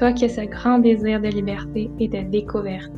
toi 0.00 0.14
qui 0.14 0.24
as 0.24 0.30
ce 0.30 0.40
grand 0.40 0.78
désir 0.78 1.20
de 1.20 1.28
liberté 1.28 1.90
et 1.98 2.08
de 2.08 2.22
découverte. 2.22 2.90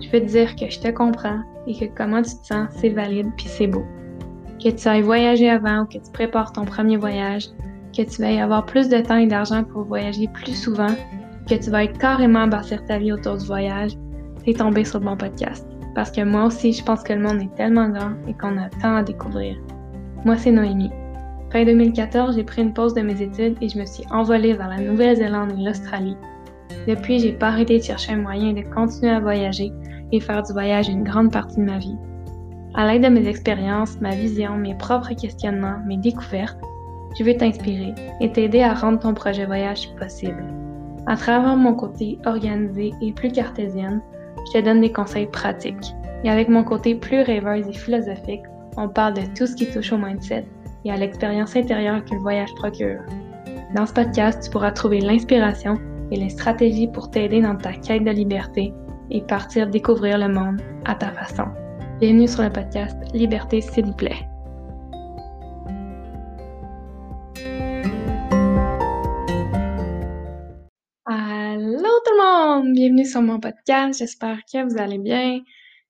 Je 0.00 0.10
peux 0.10 0.18
te 0.18 0.26
dire 0.26 0.56
que 0.56 0.68
je 0.68 0.80
te 0.80 0.88
comprends 0.88 1.38
et 1.68 1.72
que 1.72 1.84
comment 1.96 2.20
tu 2.20 2.32
te 2.32 2.46
sens, 2.46 2.68
c'est 2.72 2.88
valide 2.88 3.28
puis 3.36 3.46
c'est 3.46 3.68
beau. 3.68 3.84
Que 4.60 4.70
tu 4.70 4.88
ailles 4.88 5.02
voyager 5.02 5.48
avant 5.48 5.82
ou 5.82 5.86
que 5.86 5.98
tu 5.98 6.10
prépares 6.12 6.52
ton 6.52 6.64
premier 6.64 6.96
voyage, 6.96 7.46
que 7.96 8.02
tu 8.02 8.20
vas 8.20 8.32
y 8.32 8.40
avoir 8.40 8.66
plus 8.66 8.88
de 8.88 8.98
temps 8.98 9.18
et 9.18 9.28
d'argent 9.28 9.62
pour 9.62 9.84
voyager 9.84 10.26
plus 10.34 10.56
souvent, 10.56 10.94
que 11.48 11.54
tu 11.54 11.70
vas 11.70 11.84
être 11.84 11.96
carrément 11.98 12.48
bâtir 12.48 12.84
ta 12.86 12.98
vie 12.98 13.12
autour 13.12 13.36
du 13.36 13.46
voyage, 13.46 13.92
t'es 14.44 14.52
tombé 14.52 14.84
sur 14.84 14.98
le 14.98 15.04
bon 15.04 15.16
podcast. 15.16 15.64
Parce 15.94 16.10
que 16.10 16.22
moi 16.22 16.46
aussi, 16.46 16.72
je 16.72 16.82
pense 16.82 17.04
que 17.04 17.12
le 17.12 17.20
monde 17.20 17.40
est 17.40 17.54
tellement 17.54 17.88
grand 17.88 18.14
et 18.26 18.34
qu'on 18.34 18.58
a 18.58 18.68
tant 18.80 18.96
à 18.96 19.04
découvrir. 19.04 19.56
Moi, 20.24 20.36
c'est 20.36 20.50
Noémie. 20.50 20.90
Fin 21.52 21.64
2014, 21.64 22.34
j'ai 22.34 22.44
pris 22.44 22.62
une 22.62 22.72
pause 22.72 22.94
de 22.94 23.02
mes 23.02 23.22
études 23.22 23.58
et 23.60 23.68
je 23.68 23.78
me 23.78 23.86
suis 23.86 24.04
envolée 24.10 24.54
vers 24.54 24.68
la 24.68 24.78
Nouvelle-Zélande 24.78 25.52
et 25.52 25.62
l'Australie. 25.62 26.16
Depuis, 26.86 27.18
j'ai 27.18 27.32
pas 27.32 27.48
arrêté 27.48 27.78
de 27.78 27.84
chercher 27.84 28.12
un 28.12 28.22
moyen 28.22 28.52
de 28.52 28.62
continuer 28.62 29.12
à 29.12 29.20
voyager 29.20 29.72
et 30.12 30.20
faire 30.20 30.42
du 30.42 30.52
voyage 30.52 30.88
une 30.88 31.04
grande 31.04 31.32
partie 31.32 31.56
de 31.56 31.64
ma 31.64 31.78
vie. 31.78 31.96
À 32.74 32.86
l'aide 32.86 33.02
de 33.02 33.08
mes 33.08 33.28
expériences, 33.28 34.00
ma 34.00 34.14
vision, 34.14 34.56
mes 34.56 34.74
propres 34.74 35.14
questionnements, 35.14 35.78
mes 35.86 35.98
découvertes, 35.98 36.58
je 37.18 37.24
veux 37.24 37.36
t'inspirer 37.36 37.94
et 38.20 38.32
t'aider 38.32 38.62
à 38.62 38.74
rendre 38.74 38.98
ton 38.98 39.14
projet 39.14 39.44
voyage 39.44 39.88
possible. 39.98 40.44
À 41.06 41.16
travers 41.16 41.56
mon 41.56 41.74
côté 41.74 42.18
organisé 42.24 42.92
et 43.02 43.12
plus 43.12 43.30
cartésienne, 43.30 44.00
je 44.46 44.58
te 44.58 44.64
donne 44.64 44.80
des 44.80 44.92
conseils 44.92 45.26
pratiques. 45.26 45.94
Et 46.24 46.30
avec 46.30 46.48
mon 46.48 46.64
côté 46.64 46.94
plus 46.94 47.22
rêveuse 47.22 47.68
et 47.68 47.72
philosophique, 47.72 48.42
on 48.76 48.88
parle 48.88 49.14
de 49.14 49.22
tout 49.36 49.46
ce 49.46 49.56
qui 49.56 49.66
touche 49.70 49.92
au 49.92 49.98
mindset 49.98 50.46
et 50.84 50.92
à 50.92 50.96
l'expérience 50.96 51.56
intérieure 51.56 52.04
que 52.04 52.14
le 52.14 52.20
voyage 52.20 52.54
procure. 52.54 53.00
Dans 53.74 53.86
ce 53.86 53.92
podcast, 53.92 54.42
tu 54.44 54.50
pourras 54.50 54.70
trouver 54.70 55.00
l'inspiration 55.00 55.78
et 56.12 56.16
les 56.16 56.28
stratégies 56.28 56.88
pour 56.88 57.10
t'aider 57.10 57.40
dans 57.40 57.56
ta 57.56 57.72
quête 57.72 58.04
de 58.04 58.10
liberté 58.10 58.72
et 59.10 59.22
partir 59.22 59.66
découvrir 59.66 60.18
le 60.18 60.28
monde 60.28 60.60
à 60.84 60.94
ta 60.94 61.10
façon. 61.10 61.44
Bienvenue 62.00 62.28
sur 62.28 62.42
le 62.42 62.52
podcast 62.52 62.96
Liberté 63.14 63.62
s'il 63.62 63.86
vous 63.86 63.94
plaît. 63.94 64.28
Allô 71.06 71.88
tout 72.04 72.12
le 72.12 72.22
monde! 72.22 72.74
Bienvenue 72.74 73.06
sur 73.06 73.22
mon 73.22 73.40
podcast, 73.40 73.98
j'espère 73.98 74.40
que 74.52 74.62
vous 74.68 74.78
allez 74.78 74.98
bien. 74.98 75.40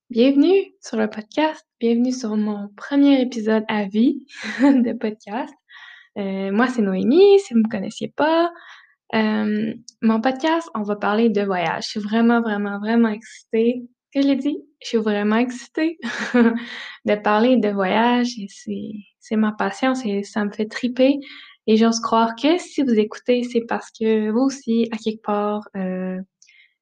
Bienvenue 0.08 0.72
sur 0.80 0.98
le 0.98 1.10
podcast, 1.10 1.66
bienvenue 1.80 2.12
sur 2.12 2.36
mon 2.36 2.68
premier 2.76 3.22
épisode 3.22 3.64
à 3.66 3.86
vie 3.86 4.26
de 4.60 4.92
podcast. 4.92 5.52
Euh, 6.18 6.52
moi, 6.52 6.68
c'est 6.68 6.82
Noémie, 6.82 7.40
si 7.40 7.54
vous 7.54 7.60
ne 7.60 7.64
me 7.64 7.70
connaissiez 7.70 8.12
pas. 8.14 8.50
Euh, 9.14 9.74
mon 10.00 10.20
podcast, 10.20 10.68
on 10.74 10.82
va 10.82 10.96
parler 10.96 11.28
de 11.28 11.42
voyage. 11.42 11.84
Je 11.84 11.88
suis 11.90 12.00
vraiment, 12.00 12.40
vraiment, 12.40 12.78
vraiment 12.78 13.08
excitée. 13.08 13.82
Que 14.14 14.20
je 14.22 14.28
l'ai 14.28 14.36
dit, 14.36 14.58
je 14.82 14.88
suis 14.88 14.98
vraiment 14.98 15.36
excitée 15.36 15.98
de 16.34 17.14
parler 17.14 17.56
de 17.56 17.68
voyage. 17.68 18.28
C'est 19.20 19.36
ma 19.36 19.52
passion, 19.52 19.94
ça 19.94 20.44
me 20.44 20.50
fait 20.50 20.66
triper. 20.66 21.18
Et 21.66 21.76
j'ose 21.76 22.00
croire 22.00 22.34
que 22.34 22.58
si 22.58 22.82
vous 22.82 22.98
écoutez, 22.98 23.44
c'est 23.44 23.62
parce 23.62 23.90
que 23.90 24.30
vous 24.30 24.40
aussi, 24.40 24.88
à 24.92 24.96
quelque 24.98 25.22
part, 25.22 25.62
euh, 25.76 26.20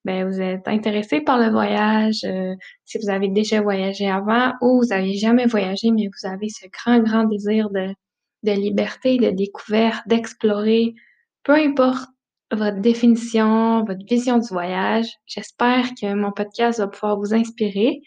ben, 0.05 0.27
vous 0.27 0.41
êtes 0.41 0.67
intéressé 0.67 1.21
par 1.21 1.39
le 1.39 1.51
voyage, 1.51 2.25
euh, 2.25 2.55
si 2.87 2.99
vous 2.99 3.11
avez 3.11 3.29
déjà 3.29 3.61
voyagé 3.61 4.09
avant 4.09 4.55
ou 4.63 4.81
vous 4.81 4.89
n'avez 4.89 5.15
jamais 5.15 5.47
voyagé, 5.47 5.91
mais 5.91 6.09
vous 6.09 6.29
avez 6.29 6.49
ce 6.49 6.67
grand, 6.69 7.01
grand 7.01 7.25
désir 7.25 7.69
de, 7.71 7.95
de 8.43 8.53
liberté, 8.53 9.19
de 9.19 9.31
découverte, 9.31 10.03
d'explorer, 10.09 10.95
peu 11.43 11.53
importe 11.55 12.09
votre 12.53 12.81
définition, 12.81 13.85
votre 13.85 14.05
vision 14.09 14.39
du 14.39 14.49
voyage. 14.49 15.07
J'espère 15.27 15.91
que 16.01 16.15
mon 16.15 16.33
podcast 16.33 16.81
va 16.81 16.89
pouvoir 16.89 17.19
vous 17.19 17.35
inspirer. 17.35 18.01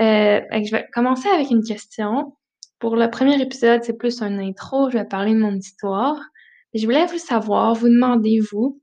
Euh, 0.00 0.40
je 0.50 0.70
vais 0.70 0.86
commencer 0.92 1.28
avec 1.28 1.50
une 1.50 1.62
question. 1.62 2.36
Pour 2.78 2.96
le 2.96 3.10
premier 3.10 3.40
épisode, 3.40 3.82
c'est 3.84 3.96
plus 3.96 4.22
un 4.22 4.38
intro. 4.38 4.90
Je 4.90 4.98
vais 4.98 5.04
parler 5.04 5.32
de 5.34 5.38
mon 5.38 5.54
histoire. 5.54 6.18
Je 6.74 6.84
voulais 6.84 7.06
vous 7.06 7.18
savoir, 7.18 7.74
vous 7.74 7.88
demander, 7.88 8.40
vous, 8.50 8.80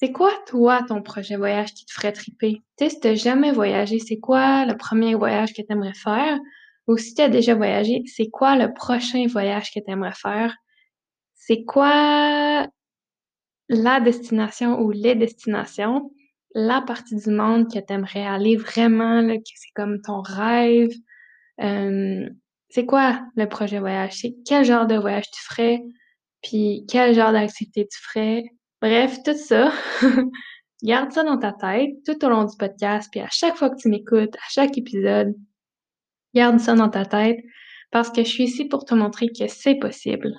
c'est 0.00 0.12
quoi, 0.12 0.32
toi, 0.46 0.82
ton 0.88 1.02
projet 1.02 1.36
voyage 1.36 1.74
qui 1.74 1.84
te 1.84 1.92
ferait 1.92 2.12
triper? 2.12 2.62
Tu 2.78 2.84
sais, 2.84 2.90
si 2.90 3.00
t'as 3.00 3.14
jamais 3.14 3.52
voyagé, 3.52 3.98
c'est 3.98 4.18
quoi 4.18 4.64
le 4.64 4.74
premier 4.74 5.14
voyage 5.14 5.52
que 5.52 5.60
tu 5.60 5.70
aimerais 5.70 5.92
faire? 5.92 6.38
Ou 6.86 6.96
si 6.96 7.14
tu 7.14 7.20
as 7.20 7.28
déjà 7.28 7.54
voyagé, 7.54 8.02
c'est 8.06 8.30
quoi 8.30 8.56
le 8.56 8.72
prochain 8.72 9.26
voyage 9.26 9.70
que 9.74 9.78
tu 9.78 9.90
aimerais 9.90 10.14
faire? 10.14 10.56
C'est 11.34 11.64
quoi 11.64 12.66
la 13.70 14.00
destination 14.00 14.80
ou 14.80 14.90
les 14.90 15.14
destinations, 15.14 16.10
la 16.54 16.82
partie 16.82 17.14
du 17.14 17.30
monde 17.30 17.72
que 17.72 17.78
tu 17.78 17.92
aimerais 17.92 18.26
aller 18.26 18.56
vraiment, 18.56 19.22
que 19.26 19.42
c'est 19.54 19.72
comme 19.76 20.02
ton 20.02 20.20
rêve? 20.22 20.90
Euh, 21.60 22.28
c'est 22.68 22.84
quoi 22.84 23.22
le 23.36 23.46
projet 23.46 23.78
voyage? 23.78 24.14
C'est 24.20 24.34
quel 24.44 24.64
genre 24.64 24.86
de 24.86 24.96
voyage 24.96 25.30
tu 25.30 25.40
ferais? 25.44 25.80
Puis 26.42 26.84
quel 26.88 27.14
genre 27.14 27.30
d'activité 27.32 27.86
tu 27.86 27.98
ferais? 28.02 28.42
Bref, 28.82 29.18
tout 29.24 29.36
ça, 29.36 29.72
garde 30.82 31.12
ça 31.12 31.22
dans 31.22 31.38
ta 31.38 31.52
tête 31.52 31.90
tout 32.04 32.24
au 32.24 32.28
long 32.28 32.44
du 32.44 32.56
podcast, 32.56 33.08
puis 33.12 33.20
à 33.20 33.28
chaque 33.30 33.56
fois 33.56 33.70
que 33.70 33.76
tu 33.76 33.88
m'écoutes, 33.88 34.34
à 34.34 34.48
chaque 34.50 34.76
épisode, 34.76 35.36
garde 36.34 36.58
ça 36.58 36.74
dans 36.74 36.88
ta 36.88 37.04
tête 37.04 37.38
parce 37.92 38.10
que 38.10 38.24
je 38.24 38.28
suis 38.28 38.44
ici 38.44 38.64
pour 38.64 38.84
te 38.84 38.94
montrer 38.94 39.28
que 39.28 39.46
c'est 39.46 39.76
possible. 39.76 40.34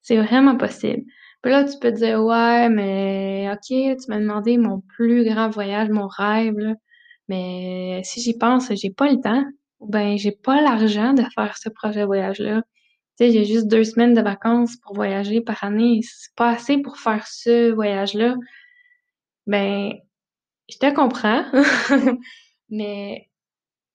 C'est 0.00 0.16
vraiment 0.16 0.56
possible. 0.56 1.04
Puis 1.42 1.52
là, 1.52 1.64
tu 1.64 1.78
peux 1.78 1.92
te 1.92 1.96
dire, 1.98 2.22
ouais, 2.24 2.68
mais 2.68 3.48
ok, 3.52 3.66
tu 3.68 4.08
m'as 4.08 4.20
demandé 4.20 4.58
mon 4.58 4.80
plus 4.80 5.24
grand 5.24 5.50
voyage, 5.50 5.88
mon 5.90 6.06
rêve, 6.06 6.56
là. 6.58 6.74
mais 7.28 8.02
si 8.04 8.20
j'y 8.20 8.38
pense, 8.38 8.72
j'ai 8.74 8.90
pas 8.90 9.10
le 9.10 9.20
temps, 9.20 9.44
ou 9.80 9.88
ben 9.88 10.16
j'ai 10.18 10.32
pas 10.32 10.60
l'argent 10.62 11.14
de 11.14 11.22
faire 11.34 11.56
ce 11.58 11.68
projet 11.68 12.04
voyage-là 12.04 12.62
j'ai 13.30 13.44
juste 13.44 13.68
deux 13.68 13.84
semaines 13.84 14.14
de 14.14 14.20
vacances 14.20 14.76
pour 14.76 14.94
voyager 14.94 15.40
par 15.40 15.62
année. 15.64 16.00
C'est 16.02 16.34
pas 16.34 16.50
assez 16.50 16.78
pour 16.78 16.98
faire 16.98 17.26
ce 17.26 17.70
voyage-là. 17.72 18.34
Ben, 19.46 19.92
je 20.68 20.78
te 20.78 20.92
comprends. 20.94 21.44
mais 22.70 23.28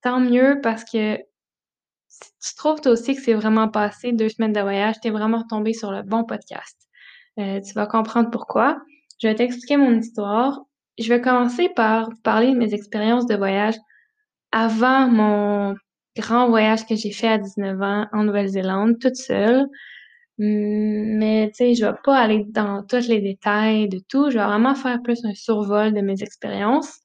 tant 0.02 0.20
mieux 0.20 0.60
parce 0.62 0.84
que 0.84 1.18
si 2.08 2.32
tu 2.42 2.56
trouves 2.56 2.82
toi 2.82 2.94
aussi 2.94 3.16
que 3.16 3.22
c'est 3.22 3.34
vraiment 3.34 3.68
pas 3.68 3.84
assez 3.84 4.12
deux 4.12 4.30
semaines 4.30 4.54
de 4.54 4.62
voyage, 4.62 4.96
tu 5.02 5.10
es 5.10 5.12
vraiment 5.12 5.44
tombé 5.48 5.74
sur 5.74 5.92
le 5.92 6.04
bon 6.04 6.24
podcast. 6.24 6.87
Euh, 7.40 7.62
tu 7.62 7.74
vas 7.74 7.86
comprendre 7.86 8.30
pourquoi. 8.32 8.80
Je 9.22 9.28
vais 9.28 9.36
t'expliquer 9.36 9.78
mon 9.78 9.98
histoire. 9.98 10.62
Je 10.98 11.10
vais 11.10 11.22
commencer 11.22 11.70
par 11.76 12.10
parler 12.24 12.52
de 12.52 12.58
mes 12.58 12.74
expériences 12.74 13.28
de 13.28 13.36
voyage 13.36 13.76
avant 14.52 15.08
mon 15.08 15.76
grand 16.18 16.50
voyage 16.50 16.86
que 16.88 16.96
j'ai 16.96 17.12
fait 17.12 17.28
à 17.28 17.38
19 17.38 17.82
ans 17.82 18.08
en 18.12 18.24
Nouvelle-Zélande, 18.24 19.00
toute 19.00 19.16
seule. 19.16 19.68
Hum, 20.40 21.18
mais 21.18 21.50
tu 21.50 21.56
sais, 21.58 21.76
je 21.76 21.86
vais 21.86 21.98
pas 22.04 22.18
aller 22.18 22.46
dans 22.50 22.84
tous 22.84 23.08
les 23.08 23.22
détails 23.22 23.90
de 23.90 24.00
tout. 24.10 24.30
Je 24.30 24.38
vais 24.38 24.46
vraiment 24.46 24.76
faire 24.76 25.02
plus 25.02 25.24
un 25.26 25.34
survol 25.34 25.94
de 25.94 26.02
mes 26.02 26.22
expériences. 26.24 27.00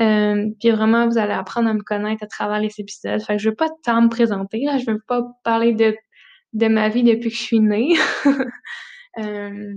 Euh, 0.00 0.48
puis 0.58 0.70
vraiment, 0.70 1.06
vous 1.08 1.18
allez 1.18 1.34
apprendre 1.34 1.68
à 1.68 1.74
me 1.74 1.82
connaître 1.82 2.24
à 2.24 2.26
travers 2.26 2.60
les 2.60 2.72
épisodes. 2.78 3.20
Fait 3.22 3.36
que 3.36 3.42
je 3.42 3.50
veux 3.50 3.54
pas 3.54 3.68
tant 3.84 4.02
me 4.02 4.08
présenter. 4.08 4.64
Là, 4.64 4.78
je 4.78 4.90
veux 4.90 5.02
pas 5.06 5.22
parler 5.44 5.74
de, 5.74 5.94
de 6.54 6.68
ma 6.68 6.88
vie 6.88 7.02
depuis 7.02 7.30
que 7.30 7.36
je 7.36 7.42
suis 7.42 7.60
née. 7.60 7.94
euh, 9.18 9.74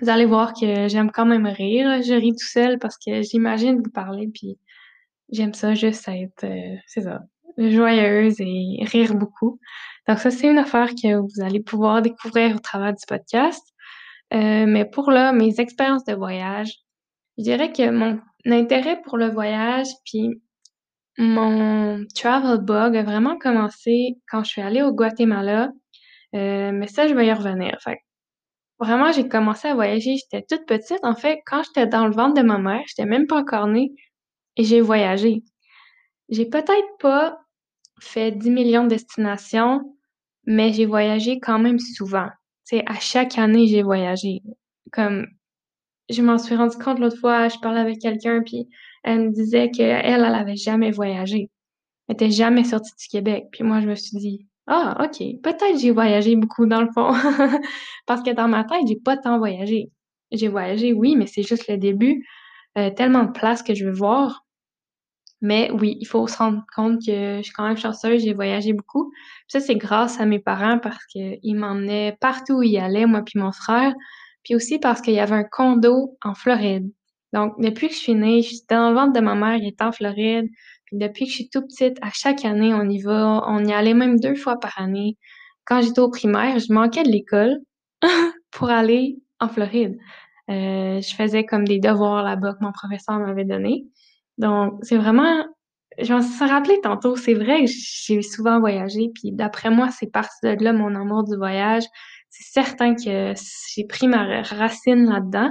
vous 0.00 0.08
allez 0.08 0.26
voir 0.26 0.52
que 0.54 0.88
j'aime 0.88 1.10
quand 1.10 1.26
même 1.26 1.46
rire. 1.46 2.02
Je 2.02 2.14
ris 2.14 2.32
tout 2.32 2.46
seul 2.46 2.78
parce 2.78 2.96
que 2.98 3.22
j'imagine 3.22 3.82
vous 3.82 3.90
parler, 3.90 4.28
puis 4.32 4.58
j'aime 5.30 5.54
ça 5.54 5.74
juste 5.74 6.08
être, 6.08 6.44
euh, 6.44 6.76
c'est 6.86 7.02
ça, 7.02 7.20
joyeuse 7.58 8.40
et 8.40 8.78
rire 8.82 9.14
beaucoup. 9.14 9.58
Donc 10.08 10.18
ça, 10.18 10.30
c'est 10.30 10.48
une 10.48 10.58
affaire 10.58 10.90
que 10.90 11.16
vous 11.16 11.44
allez 11.44 11.60
pouvoir 11.60 12.02
découvrir 12.02 12.56
au 12.56 12.58
travers 12.58 12.92
du 12.92 13.04
podcast. 13.06 13.62
Euh, 14.34 14.66
mais 14.66 14.84
pour 14.86 15.10
là, 15.10 15.32
mes 15.32 15.60
expériences 15.60 16.04
de 16.04 16.14
voyage, 16.14 16.74
je 17.38 17.44
dirais 17.44 17.72
que 17.72 17.90
mon 17.90 18.20
intérêt 18.46 19.00
pour 19.02 19.18
le 19.18 19.28
voyage, 19.30 19.88
puis 20.04 20.30
mon 21.18 22.04
travel 22.14 22.58
bug 22.58 22.96
a 22.96 23.02
vraiment 23.02 23.36
commencé 23.38 24.16
quand 24.30 24.42
je 24.44 24.50
suis 24.50 24.62
allée 24.62 24.82
au 24.82 24.92
Guatemala. 24.92 25.70
Mais 26.32 26.86
ça, 26.88 27.06
je 27.06 27.14
vais 27.14 27.26
y 27.26 27.32
revenir. 27.32 27.76
Vraiment, 28.78 29.12
j'ai 29.12 29.28
commencé 29.28 29.68
à 29.68 29.74
voyager. 29.74 30.16
J'étais 30.16 30.44
toute 30.48 30.66
petite. 30.66 31.04
En 31.04 31.14
fait, 31.14 31.40
quand 31.46 31.62
j'étais 31.64 31.86
dans 31.86 32.06
le 32.06 32.14
ventre 32.14 32.34
de 32.34 32.46
ma 32.46 32.58
mère, 32.58 32.82
j'étais 32.86 33.06
même 33.06 33.26
pas 33.26 33.40
encore 33.40 33.66
née 33.66 33.92
et 34.56 34.64
j'ai 34.64 34.80
voyagé. 34.80 35.42
J'ai 36.28 36.46
peut-être 36.46 36.98
pas 36.98 37.38
fait 38.00 38.32
10 38.32 38.50
millions 38.50 38.84
de 38.84 38.88
destinations, 38.88 39.96
mais 40.46 40.72
j'ai 40.72 40.86
voyagé 40.86 41.40
quand 41.40 41.58
même 41.58 41.78
souvent. 41.78 42.28
Tu 42.66 42.80
à 42.86 42.98
chaque 43.00 43.38
année, 43.38 43.66
j'ai 43.66 43.82
voyagé. 43.82 44.42
Comme, 44.92 45.26
je 46.10 46.22
m'en 46.22 46.38
suis 46.38 46.56
rendu 46.56 46.76
compte 46.78 46.98
l'autre 46.98 47.18
fois, 47.18 47.48
je 47.48 47.58
parlais 47.58 47.80
avec 47.80 48.00
quelqu'un, 48.00 48.42
puis 48.42 48.68
elle 49.04 49.28
me 49.28 49.30
disait 49.32 49.70
qu'elle, 49.70 50.04
elle 50.04 50.24
avait 50.24 50.56
jamais 50.56 50.90
voyagé. 50.90 51.50
Elle 52.08 52.14
était 52.14 52.30
jamais 52.30 52.64
sortie 52.64 52.92
du 52.98 53.08
Québec. 53.08 53.46
Puis 53.52 53.64
moi, 53.64 53.80
je 53.80 53.88
me 53.88 53.94
suis 53.94 54.16
dit, 54.18 54.46
ah, 54.68 54.96
OK, 55.04 55.18
peut-être 55.42 55.78
j'ai 55.78 55.90
voyagé 55.90 56.36
beaucoup 56.36 56.66
dans 56.66 56.82
le 56.82 56.88
fond. 56.94 57.12
Parce 58.06 58.22
que 58.22 58.30
dans 58.30 58.48
ma 58.48 58.64
tête, 58.64 58.82
j'ai 58.86 58.96
pas 58.96 59.16
tant 59.16 59.38
voyagé. 59.38 59.90
j'ai 60.30 60.48
voyagé, 60.48 60.92
oui, 60.92 61.16
mais 61.16 61.26
c'est 61.26 61.42
juste 61.42 61.68
le 61.68 61.76
début. 61.78 62.26
Euh, 62.78 62.90
tellement 62.90 63.24
de 63.24 63.32
places 63.32 63.62
que 63.62 63.74
je 63.74 63.84
veux 63.86 63.92
voir. 63.92 64.44
Mais 65.42 65.70
oui, 65.72 65.96
il 66.00 66.06
faut 66.06 66.26
se 66.28 66.36
rendre 66.38 66.64
compte 66.74 67.00
que 67.04 67.38
je 67.38 67.42
suis 67.42 67.52
quand 67.52 67.66
même 67.66 67.76
chanceuse, 67.76 68.22
j'ai 68.22 68.32
voyagé 68.34 68.72
beaucoup. 68.72 69.10
Puis 69.10 69.48
ça, 69.48 69.60
c'est 69.60 69.74
grâce 69.76 70.20
à 70.20 70.26
mes 70.26 70.38
parents 70.38 70.78
parce 70.78 71.04
qu'ils 71.06 71.56
m'emmenaient 71.56 72.16
partout 72.20 72.58
où 72.58 72.62
ils 72.62 72.78
allaient, 72.78 73.06
moi 73.06 73.22
puis 73.22 73.40
mon 73.40 73.52
frère. 73.52 73.92
Puis 74.44 74.54
aussi 74.54 74.78
parce 74.78 75.00
qu'il 75.00 75.14
y 75.14 75.20
avait 75.20 75.34
un 75.34 75.44
condo 75.44 76.16
en 76.22 76.34
Floride. 76.34 76.90
Donc, 77.32 77.54
depuis 77.58 77.88
que 77.88 77.94
je 77.94 77.98
suis 77.98 78.14
née, 78.14 78.42
j'étais 78.42 78.74
dans 78.76 78.90
le 78.90 78.94
ventre 78.94 79.12
de 79.14 79.20
ma 79.20 79.34
mère, 79.34 79.56
il 79.56 79.68
était 79.68 79.84
en 79.84 79.92
Floride. 79.92 80.48
Puis 80.92 80.98
depuis 80.98 81.24
que 81.24 81.30
je 81.30 81.36
suis 81.36 81.48
toute 81.48 81.68
petite, 81.68 81.96
à 82.02 82.10
chaque 82.12 82.44
année, 82.44 82.74
on 82.74 82.86
y 82.86 83.00
va. 83.00 83.44
On 83.48 83.64
y 83.64 83.72
allait 83.72 83.94
même 83.94 84.20
deux 84.20 84.34
fois 84.34 84.60
par 84.60 84.78
année. 84.78 85.16
Quand 85.64 85.80
j'étais 85.80 86.00
au 86.00 86.10
primaire, 86.10 86.58
je 86.58 86.70
manquais 86.70 87.02
de 87.02 87.08
l'école 87.08 87.60
pour 88.50 88.68
aller 88.68 89.18
en 89.40 89.48
Floride. 89.48 89.96
Euh, 90.50 91.00
je 91.00 91.14
faisais 91.14 91.46
comme 91.46 91.66
des 91.66 91.78
devoirs 91.78 92.22
là-bas 92.22 92.54
que 92.54 92.62
mon 92.64 92.72
professeur 92.72 93.18
m'avait 93.18 93.46
donné. 93.46 93.86
Donc, 94.36 94.74
c'est 94.82 94.98
vraiment 94.98 95.46
je 95.98 96.12
m'en 96.12 96.22
suis 96.22 96.44
rappelé 96.44 96.80
tantôt, 96.82 97.16
c'est 97.16 97.34
vrai 97.34 97.64
que 97.64 97.70
j'ai 97.70 98.22
souvent 98.22 98.60
voyagé, 98.60 99.10
puis 99.14 99.30
d'après 99.32 99.70
moi, 99.70 99.90
c'est 99.90 100.10
parti 100.10 100.36
de 100.42 100.64
là 100.64 100.72
mon 100.72 100.94
amour 100.94 101.24
du 101.24 101.36
voyage. 101.36 101.84
C'est 102.30 102.62
certain 102.62 102.94
que 102.94 103.34
j'ai 103.74 103.84
pris 103.86 104.08
ma 104.08 104.42
racine 104.42 105.04
là-dedans. 105.04 105.50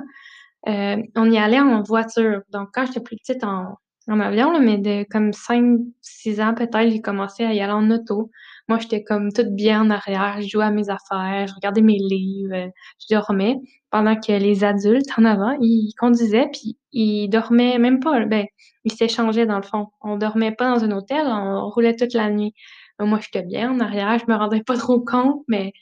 Euh, 0.68 0.98
on 1.16 1.32
y 1.32 1.38
allait 1.38 1.60
en 1.60 1.84
voiture. 1.84 2.42
Donc, 2.52 2.70
quand 2.74 2.86
j'étais 2.86 3.02
plus 3.02 3.18
petite 3.18 3.44
en, 3.44 3.76
en 4.08 4.20
avion, 4.20 4.52
là, 4.52 4.60
mais 4.60 4.78
de 4.78 5.06
comme 5.10 5.34
5, 5.34 5.80
6 6.02 6.42
ans 6.42 6.54
peut-être, 6.56 6.90
j'ai 6.90 7.02
commencé 7.02 7.44
à 7.44 7.54
y 7.54 7.62
aller 7.62 7.72
en 7.72 7.90
auto. 7.92 8.32
Moi, 8.68 8.80
j'étais 8.80 9.04
comme 9.04 9.32
toute 9.32 9.50
bien 9.50 9.82
en 9.82 9.90
arrière, 9.90 10.42
je 10.42 10.48
jouais 10.48 10.66
à 10.66 10.72
mes 10.72 10.90
affaires, 10.90 11.48
je 11.48 11.54
regardais 11.54 11.82
mes 11.82 11.98
livres, 11.98 12.54
euh, 12.56 12.68
je 13.00 13.16
dormais, 13.16 13.58
pendant 13.92 14.16
que 14.16 14.32
les 14.32 14.64
adultes 14.64 15.10
en 15.18 15.26
avant, 15.26 15.58
ils 15.62 15.94
conduisaient, 16.00 16.50
puis 16.52 16.78
ils 16.92 17.30
dormaient 17.30 17.78
même 17.80 18.00
pas, 18.00 18.26
ben, 18.26 18.46
ils 18.86 18.92
s'échangeaient 18.94 19.46
dans 19.46 19.58
le 19.58 19.64
fond. 19.64 19.88
On 20.02 20.18
dormait 20.18 20.54
pas 20.54 20.74
dans 20.74 20.84
un 20.84 20.92
hôtel, 20.92 21.26
on 21.28 21.70
roulait 21.70 21.96
toute 21.96 22.14
la 22.14 22.30
nuit. 22.30 22.54
Moi, 23.00 23.20
j'étais 23.22 23.46
bien 23.46 23.72
en 23.72 23.80
arrière, 23.80 24.20
je 24.20 24.32
me 24.32 24.38
rendais 24.38 24.64
pas 24.64 24.78
trop 24.78 25.00
compte, 25.02 25.44
mais 25.48 25.74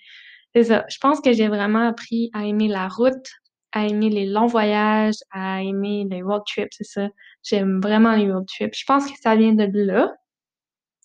c'est 0.55 0.63
ça. 0.65 0.85
Je 0.89 0.97
pense 0.99 1.21
que 1.21 1.33
j'ai 1.33 1.47
vraiment 1.47 1.87
appris 1.87 2.29
à 2.33 2.45
aimer 2.45 2.67
la 2.67 2.87
route, 2.87 3.27
à 3.71 3.85
aimer 3.87 4.09
les 4.09 4.25
longs 4.25 4.47
voyages, 4.47 5.15
à 5.31 5.61
aimer 5.63 6.05
les 6.09 6.21
road 6.21 6.43
trips, 6.45 6.69
c'est 6.71 6.83
ça. 6.85 7.07
J'aime 7.43 7.79
vraiment 7.81 8.15
les 8.15 8.31
road 8.31 8.45
trips. 8.47 8.75
Je 8.75 8.85
pense 8.85 9.09
que 9.09 9.17
ça 9.21 9.35
vient 9.35 9.53
de 9.53 9.69
là. 9.73 10.13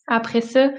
Après 0.06 0.40
ça, 0.40 0.66
euh, 0.66 0.72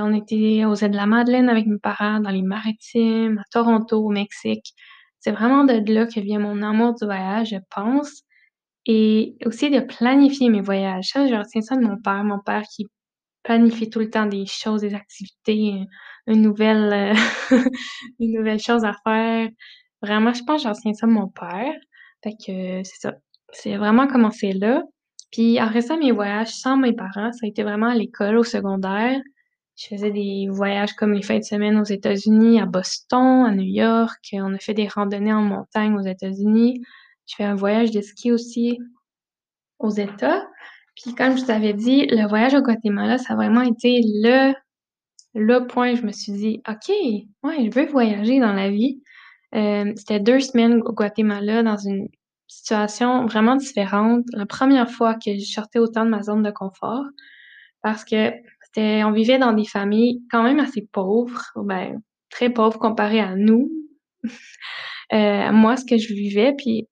on 0.00 0.14
était 0.14 0.64
aux 0.64 0.74
îles 0.74 0.90
de 0.90 0.96
la 0.96 1.06
Madeleine 1.06 1.48
avec 1.48 1.66
mes 1.66 1.78
parents, 1.78 2.20
dans 2.20 2.30
les 2.30 2.42
maritimes, 2.42 3.38
à 3.38 3.44
Toronto, 3.50 4.04
au 4.04 4.10
Mexique. 4.10 4.74
C'est 5.20 5.32
vraiment 5.32 5.64
de 5.64 5.92
là 5.92 6.06
que 6.06 6.20
vient 6.20 6.38
mon 6.38 6.62
amour 6.62 6.94
du 6.94 7.04
voyage, 7.04 7.50
je 7.50 7.56
pense. 7.74 8.22
Et 8.86 9.36
aussi 9.46 9.70
de 9.70 9.80
planifier 9.80 10.50
mes 10.50 10.62
voyages. 10.62 11.08
Ça, 11.12 11.26
je 11.28 11.34
retiens 11.34 11.62
ça 11.62 11.76
de 11.76 11.82
mon 11.82 11.98
père. 12.00 12.24
Mon 12.24 12.40
père 12.40 12.62
qui 12.74 12.88
planifie 13.42 13.90
tout 13.90 14.00
le 14.00 14.10
temps 14.10 14.26
des 14.26 14.46
choses, 14.46 14.82
des 14.82 14.94
activités, 14.94 15.84
une 16.26 16.42
nouvelle, 16.42 17.14
une 18.20 18.32
nouvelle 18.32 18.60
chose 18.60 18.84
à 18.84 18.94
faire. 19.04 19.48
Vraiment, 20.02 20.32
je 20.32 20.42
pense 20.44 20.62
que 20.62 20.68
j'en 20.68 20.72
retiens 20.72 20.94
ça 20.94 21.06
de 21.06 21.12
mon 21.12 21.28
père. 21.28 21.74
Fait 22.22 22.32
que 22.32 22.82
c'est 22.84 23.00
ça. 23.00 23.14
C'est 23.52 23.76
vraiment 23.76 24.06
commencé 24.06 24.52
là. 24.52 24.82
Puis 25.32 25.58
après 25.58 25.80
ça, 25.82 25.96
mes 25.96 26.12
voyages 26.12 26.52
sans 26.52 26.76
mes 26.76 26.92
parents, 26.92 27.32
ça 27.32 27.40
a 27.44 27.48
été 27.48 27.62
vraiment 27.62 27.88
à 27.88 27.94
l'école, 27.94 28.36
au 28.36 28.44
secondaire. 28.44 29.20
Je 29.76 29.86
faisais 29.86 30.10
des 30.10 30.46
voyages 30.50 30.92
comme 30.94 31.14
les 31.14 31.22
fins 31.22 31.38
de 31.38 31.44
semaine 31.44 31.78
aux 31.78 31.84
États-Unis, 31.84 32.60
à 32.60 32.66
Boston, 32.66 33.46
à 33.46 33.52
New 33.52 33.62
York. 33.62 34.18
On 34.34 34.54
a 34.54 34.58
fait 34.58 34.74
des 34.74 34.88
randonnées 34.88 35.32
en 35.32 35.42
montagne 35.42 35.94
aux 35.94 36.02
États-Unis. 36.02 36.82
Je 37.26 37.34
fais 37.36 37.44
un 37.44 37.54
voyage 37.54 37.90
de 37.90 38.00
ski 38.00 38.32
aussi 38.32 38.78
aux 39.78 39.90
États. 39.90 40.46
Puis 40.96 41.14
comme 41.14 41.38
je 41.38 41.44
t'avais 41.44 41.72
dit, 41.72 42.06
le 42.06 42.28
voyage 42.28 42.54
au 42.54 42.60
Guatemala, 42.60 43.16
ça 43.18 43.32
a 43.32 43.36
vraiment 43.36 43.62
été 43.62 44.02
le, 44.04 44.52
le 45.34 45.66
point. 45.66 45.94
Je 45.94 46.02
me 46.02 46.12
suis 46.12 46.32
dit, 46.32 46.60
OK, 46.68 46.88
ouais, 46.88 47.64
je 47.64 47.70
veux 47.70 47.86
voyager 47.86 48.38
dans 48.40 48.52
la 48.52 48.68
vie. 48.68 49.00
Euh, 49.54 49.92
c'était 49.96 50.20
deux 50.20 50.40
semaines 50.40 50.82
au 50.82 50.92
Guatemala 50.92 51.62
dans 51.62 51.76
une 51.76 52.08
situation 52.46 53.26
vraiment 53.26 53.56
différente. 53.56 54.24
La 54.32 54.46
première 54.46 54.90
fois 54.90 55.14
que 55.14 55.34
je 55.34 55.44
sortais 55.44 55.78
autant 55.78 56.04
de 56.04 56.10
ma 56.10 56.22
zone 56.22 56.42
de 56.42 56.50
confort 56.50 57.04
parce 57.82 58.04
que 58.04 58.32
on 58.76 59.12
vivait 59.12 59.38
dans 59.38 59.52
des 59.52 59.64
familles 59.64 60.22
quand 60.30 60.42
même 60.42 60.60
assez 60.60 60.88
pauvres, 60.92 61.44
ben, 61.56 62.00
très 62.28 62.50
pauvres 62.50 62.78
comparé 62.78 63.20
à 63.20 63.34
nous. 63.34 63.70
euh, 65.12 65.52
moi, 65.52 65.76
ce 65.76 65.84
que 65.84 65.98
je 65.98 66.14
vivais, 66.14 66.54
puis 66.56 66.86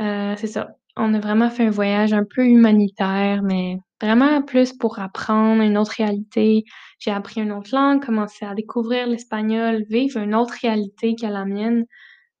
euh, 0.00 0.34
c'est 0.36 0.46
ça. 0.46 0.76
On 1.02 1.14
a 1.14 1.18
vraiment 1.20 1.50
fait 1.50 1.66
un 1.66 1.70
voyage 1.70 2.12
un 2.12 2.24
peu 2.24 2.44
humanitaire, 2.46 3.42
mais 3.42 3.78
vraiment 4.02 4.42
plus 4.42 4.72
pour 4.74 4.98
apprendre 4.98 5.62
une 5.62 5.78
autre 5.78 5.94
réalité. 5.96 6.64
J'ai 6.98 7.10
appris 7.10 7.40
une 7.40 7.52
autre 7.52 7.70
langue, 7.72 8.04
commencé 8.04 8.44
à 8.44 8.54
découvrir 8.54 9.06
l'espagnol, 9.06 9.82
vivre 9.88 10.20
une 10.20 10.34
autre 10.34 10.54
réalité 10.60 11.14
que 11.16 11.26
la 11.26 11.46
mienne, 11.46 11.86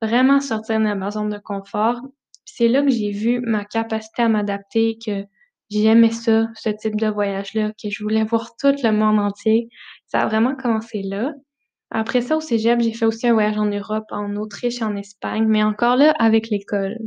vraiment 0.02 0.40
sortir 0.40 0.78
de 0.78 0.92
ma 0.94 1.10
zone 1.10 1.30
de 1.30 1.38
confort. 1.38 2.00
C'est 2.44 2.68
là 2.68 2.82
que 2.82 2.90
j'ai 2.90 3.12
vu 3.12 3.40
ma 3.40 3.64
capacité 3.64 4.22
à 4.22 4.28
m'adapter, 4.28 4.98
que 5.04 5.24
J'aimais 5.70 6.10
ça, 6.10 6.48
ce 6.56 6.68
type 6.70 6.96
de 6.96 7.06
voyage-là, 7.06 7.70
que 7.80 7.88
je 7.90 8.02
voulais 8.02 8.24
voir 8.24 8.50
tout 8.60 8.74
le 8.82 8.90
monde 8.90 9.20
entier. 9.20 9.68
Ça 10.06 10.20
a 10.20 10.26
vraiment 10.26 10.56
commencé 10.56 11.02
là. 11.02 11.32
Après 11.92 12.22
ça, 12.22 12.36
au 12.36 12.40
cégep, 12.40 12.80
j'ai 12.80 12.92
fait 12.92 13.06
aussi 13.06 13.28
un 13.28 13.34
voyage 13.34 13.58
en 13.58 13.66
Europe, 13.66 14.06
en 14.10 14.34
Autriche, 14.36 14.82
en 14.82 14.96
Espagne, 14.96 15.46
mais 15.46 15.62
encore 15.62 15.96
là, 15.96 16.12
avec 16.18 16.50
l'école. 16.50 16.98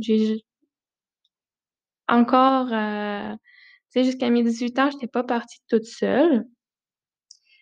Encore, 2.08 2.68
euh, 2.72 3.32
tu 3.92 4.00
sais, 4.00 4.04
jusqu'à 4.04 4.30
mes 4.30 4.42
18 4.42 4.78
ans, 4.78 4.90
j'étais 4.90 5.06
pas 5.06 5.24
partie 5.24 5.58
toute 5.68 5.84
seule. 5.84 6.44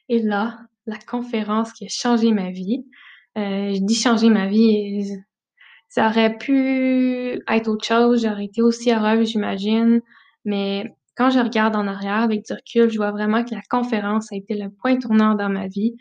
Et 0.09 0.21
là, 0.21 0.59
la 0.87 0.99
conférence 0.99 1.73
qui 1.73 1.85
a 1.87 1.89
changé 1.89 2.33
ma 2.33 2.51
vie. 2.51 2.85
Euh, 3.39 3.73
je 3.75 3.81
dis 3.83 3.95
changer 3.95 4.29
ma 4.29 4.47
vie, 4.47 5.11
ça 5.89 6.09
aurait 6.09 6.37
pu 6.37 7.43
être 7.49 7.69
autre 7.69 7.85
chose. 7.85 8.23
J'aurais 8.23 8.47
été 8.47 8.63
aussi 8.63 8.93
heureuse, 8.93 9.29
j'imagine. 9.29 10.01
Mais 10.45 10.95
quand 11.17 11.31
je 11.31 11.39
regarde 11.39 11.77
en 11.77 11.87
arrière 11.87 12.21
avec 12.23 12.45
du 12.45 12.53
recul, 12.53 12.91
je 12.91 12.97
vois 12.97 13.11
vraiment 13.11 13.45
que 13.45 13.55
la 13.55 13.63
conférence 13.71 14.33
a 14.33 14.37
été 14.37 14.55
le 14.55 14.71
point 14.71 14.99
tournant 14.99 15.35
dans 15.35 15.49
ma 15.49 15.69
vie. 15.69 15.95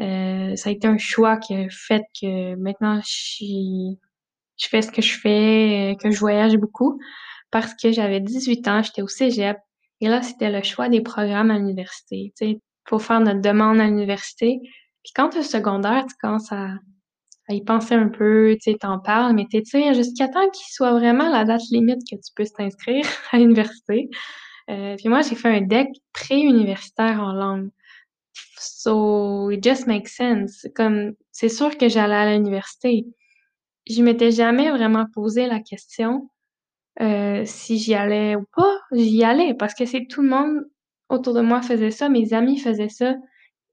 Euh, 0.00 0.56
ça 0.56 0.70
a 0.70 0.72
été 0.72 0.88
un 0.88 0.98
choix 0.98 1.36
qui 1.36 1.54
a 1.54 1.68
fait 1.70 2.02
que 2.20 2.56
maintenant 2.56 3.00
je, 3.04 3.94
je 4.56 4.68
fais 4.68 4.82
ce 4.82 4.90
que 4.90 5.02
je 5.02 5.18
fais, 5.18 5.92
euh, 5.92 5.94
que 5.96 6.10
je 6.10 6.18
voyage 6.18 6.56
beaucoup. 6.56 6.98
Parce 7.54 7.72
que 7.72 7.92
j'avais 7.92 8.18
18 8.18 8.66
ans, 8.66 8.82
j'étais 8.82 9.00
au 9.00 9.06
cégep. 9.06 9.56
Et 10.00 10.08
là, 10.08 10.22
c'était 10.22 10.50
le 10.50 10.60
choix 10.64 10.88
des 10.88 11.00
programmes 11.02 11.52
à 11.52 11.56
l'université. 11.56 12.32
Sais, 12.34 12.58
faut 12.84 12.98
faire 12.98 13.20
notre 13.20 13.42
demande 13.42 13.78
à 13.78 13.84
l'université. 13.84 14.58
Puis 15.04 15.12
quand 15.14 15.28
tu 15.28 15.38
es 15.38 15.44
secondaire, 15.44 16.04
tu 16.04 16.16
commences 16.20 16.50
à, 16.50 16.70
y 17.48 17.62
penser 17.62 17.94
un 17.94 18.08
peu, 18.08 18.56
tu 18.60 18.76
t'en 18.76 18.98
parles, 18.98 19.34
mais 19.34 19.46
tu 19.48 19.64
sais, 19.64 19.94
jusqu'à 19.94 20.26
temps 20.26 20.50
qu'il 20.50 20.66
soit 20.68 20.94
vraiment 20.94 21.28
la 21.28 21.44
date 21.44 21.60
limite 21.70 22.00
que 22.10 22.16
tu 22.16 22.32
peux 22.34 22.44
t'inscrire 22.44 23.06
à 23.30 23.38
l'université. 23.38 24.10
Euh, 24.68 24.96
puis 24.96 25.08
moi, 25.08 25.22
j'ai 25.22 25.36
fait 25.36 25.56
un 25.56 25.60
deck 25.60 25.90
pré-universitaire 26.12 27.20
en 27.20 27.34
langue. 27.34 27.70
So, 28.58 29.52
it 29.52 29.62
just 29.62 29.86
makes 29.86 30.08
sense. 30.08 30.66
Comme, 30.74 31.12
c'est 31.30 31.48
sûr 31.48 31.78
que 31.78 31.88
j'allais 31.88 32.16
à 32.16 32.32
l'université. 32.32 33.06
Je 33.88 34.02
m'étais 34.02 34.32
jamais 34.32 34.72
vraiment 34.72 35.06
posé 35.14 35.46
la 35.46 35.60
question 35.60 36.30
euh, 37.00 37.42
si 37.44 37.78
j'y 37.78 37.94
allais 37.94 38.36
ou 38.36 38.44
pas. 38.56 38.78
J'y 38.92 39.24
allais 39.24 39.54
parce 39.54 39.74
que 39.74 39.84
c'est 39.86 40.06
tout 40.06 40.22
le 40.22 40.28
monde 40.28 40.64
autour 41.08 41.34
de 41.34 41.40
moi 41.40 41.62
faisait 41.62 41.90
ça, 41.90 42.08
mes 42.08 42.32
amis 42.32 42.58
faisaient 42.58 42.88
ça. 42.88 43.14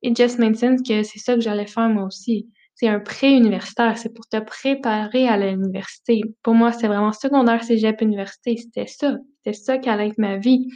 It 0.03 0.17
just 0.17 0.39
made 0.39 0.55
que 0.57 1.03
c'est 1.03 1.19
ça 1.19 1.35
que 1.35 1.41
j'allais 1.41 1.67
faire 1.67 1.89
moi 1.89 2.05
aussi 2.05 2.47
c'est 2.81 2.87
un 2.87 2.99
pré-universitaire, 2.99 3.95
c'est 3.95 4.11
pour 4.11 4.27
te 4.27 4.37
préparer 4.39 5.27
à 5.27 5.37
l'université. 5.37 6.21
Pour 6.41 6.55
moi, 6.55 6.71
c'est 6.71 6.87
vraiment 6.87 7.11
secondaire, 7.11 7.63
cégep, 7.63 8.01
université, 8.01 8.57
c'était 8.57 8.87
ça. 8.87 9.17
C'était 9.37 9.55
ça 9.55 9.77
qui 9.77 9.87
allait 9.87 10.07
être 10.07 10.17
ma 10.17 10.37
vie. 10.37 10.67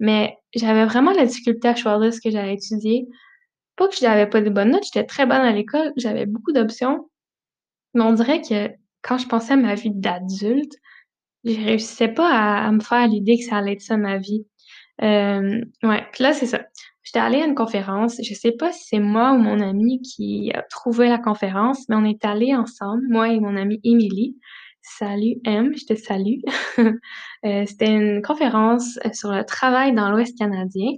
Mais 0.00 0.36
j'avais 0.56 0.84
vraiment 0.86 1.12
la 1.12 1.24
difficulté 1.24 1.68
à 1.68 1.76
choisir 1.76 2.12
ce 2.12 2.20
que 2.20 2.30
j'allais 2.30 2.54
étudier. 2.54 3.06
Pas 3.76 3.86
que 3.86 3.94
je 3.94 4.02
n'avais 4.02 4.26
pas 4.26 4.40
de 4.40 4.50
bonnes 4.50 4.72
notes, 4.72 4.82
j'étais 4.84 5.06
très 5.06 5.24
bonne 5.24 5.40
à 5.40 5.52
l'école, 5.52 5.92
j'avais 5.96 6.26
beaucoup 6.26 6.50
d'options. 6.50 7.08
Mais 7.94 8.02
on 8.02 8.12
dirait 8.12 8.42
que 8.42 8.70
quand 9.02 9.18
je 9.18 9.28
pensais 9.28 9.52
à 9.52 9.56
ma 9.56 9.76
vie 9.76 9.92
d'adulte, 9.92 10.74
je 11.44 11.54
réussissais 11.54 12.08
pas 12.08 12.28
à, 12.28 12.70
me 12.72 12.80
faire 12.80 13.06
l'idée 13.08 13.38
que 13.38 13.44
ça 13.44 13.56
allait 13.56 13.72
être 13.74 13.82
ça 13.82 13.96
ma 13.96 14.18
vie. 14.18 14.46
Euh, 15.02 15.60
ouais, 15.82 16.06
là, 16.18 16.32
c'est 16.32 16.46
ça. 16.46 16.62
J'étais 17.02 17.18
allée 17.18 17.42
à 17.42 17.46
une 17.46 17.54
conférence. 17.54 18.20
Je 18.22 18.34
sais 18.34 18.52
pas 18.52 18.72
si 18.72 18.84
c'est 18.86 19.00
moi 19.00 19.32
ou 19.32 19.38
mon 19.38 19.60
ami 19.60 20.00
qui 20.02 20.52
a 20.54 20.62
trouvé 20.62 21.08
la 21.08 21.18
conférence, 21.18 21.88
mais 21.88 21.96
on 21.96 22.04
est 22.04 22.24
allés 22.24 22.54
ensemble, 22.54 23.02
moi 23.08 23.28
et 23.28 23.40
mon 23.40 23.56
amie 23.56 23.80
Émilie. 23.82 24.36
Salut 24.82 25.36
M, 25.44 25.72
je 25.76 25.94
te 25.94 25.94
salue. 25.94 26.40
Euh, 27.44 27.64
c'était 27.66 27.92
une 27.92 28.22
conférence 28.22 29.00
euh, 29.04 29.12
sur 29.12 29.32
le 29.32 29.44
travail 29.44 29.92
dans 29.92 30.12
l'Ouest 30.12 30.38
canadien. 30.38 30.92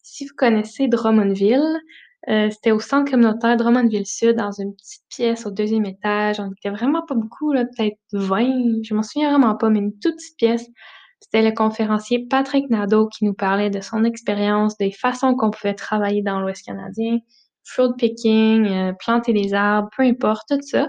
Si 0.00 0.24
vous 0.24 0.34
connaissez 0.36 0.86
Drummondville, 0.86 1.80
Euh, 2.28 2.50
c'était 2.50 2.72
au 2.72 2.80
centre 2.80 3.10
communautaire 3.10 3.56
Drummondville-Sud, 3.56 4.36
dans 4.36 4.52
une 4.52 4.74
petite 4.74 5.02
pièce 5.08 5.46
au 5.46 5.50
deuxième 5.50 5.86
étage. 5.86 6.40
On 6.40 6.50
était 6.52 6.68
vraiment 6.68 7.02
pas 7.06 7.14
beaucoup, 7.14 7.52
là, 7.52 7.64
peut-être 7.64 7.96
20, 8.12 8.82
je 8.82 8.94
m'en 8.94 9.02
souviens 9.02 9.30
vraiment 9.30 9.56
pas, 9.56 9.70
mais 9.70 9.78
une 9.78 9.98
toute 9.98 10.16
petite 10.16 10.36
pièce. 10.36 10.66
C'était 11.20 11.42
le 11.42 11.54
conférencier 11.54 12.26
Patrick 12.28 12.68
Nadeau 12.68 13.08
qui 13.08 13.24
nous 13.24 13.34
parlait 13.34 13.70
de 13.70 13.80
son 13.80 14.04
expérience, 14.04 14.76
des 14.76 14.92
façons 14.92 15.36
qu'on 15.36 15.50
pouvait 15.50 15.74
travailler 15.74 16.22
dans 16.22 16.40
l'Ouest 16.40 16.64
canadien, 16.66 17.18
fruit 17.64 17.94
picking, 17.96 18.66
euh, 18.66 18.92
planter 18.92 19.32
des 19.32 19.54
arbres, 19.54 19.88
peu 19.96 20.02
importe, 20.02 20.48
tout 20.50 20.58
ça. 20.62 20.88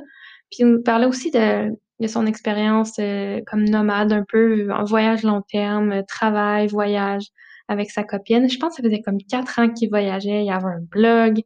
Puis 0.51 0.59
il 0.59 0.67
nous 0.67 0.83
parlait 0.83 1.05
aussi 1.05 1.31
de, 1.31 1.69
de 1.99 2.07
son 2.07 2.25
expérience 2.25 2.93
euh, 2.99 3.39
comme 3.47 3.63
nomade, 3.63 4.11
un 4.11 4.25
peu 4.27 4.71
en 4.73 4.83
voyage 4.83 5.23
long 5.23 5.41
terme, 5.49 6.03
travail, 6.05 6.67
voyage 6.67 7.27
avec 7.69 7.91
sa 7.91 8.03
copine. 8.03 8.49
Je 8.49 8.57
pense 8.57 8.75
que 8.75 8.81
ça 8.81 8.89
faisait 8.89 9.01
comme 9.01 9.19
quatre 9.19 9.59
ans 9.59 9.69
qu'il 9.69 9.89
voyageait, 9.89 10.41
il 10.41 10.47
y 10.47 10.51
avait 10.51 10.65
un 10.65 10.81
blog. 10.81 11.41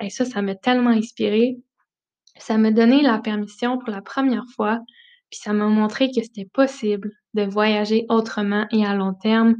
Et 0.00 0.10
ça, 0.10 0.24
ça 0.24 0.42
m'a 0.42 0.54
tellement 0.56 0.90
inspiré. 0.90 1.58
Ça 2.38 2.56
m'a 2.58 2.70
donné 2.70 3.02
la 3.02 3.18
permission 3.18 3.78
pour 3.78 3.90
la 3.90 4.02
première 4.02 4.44
fois, 4.54 4.80
puis 5.30 5.40
ça 5.40 5.52
m'a 5.52 5.66
montré 5.66 6.10
que 6.10 6.22
c'était 6.22 6.48
possible 6.52 7.12
de 7.34 7.42
voyager 7.42 8.06
autrement 8.08 8.66
et 8.72 8.84
à 8.86 8.94
long 8.94 9.14
terme. 9.14 9.56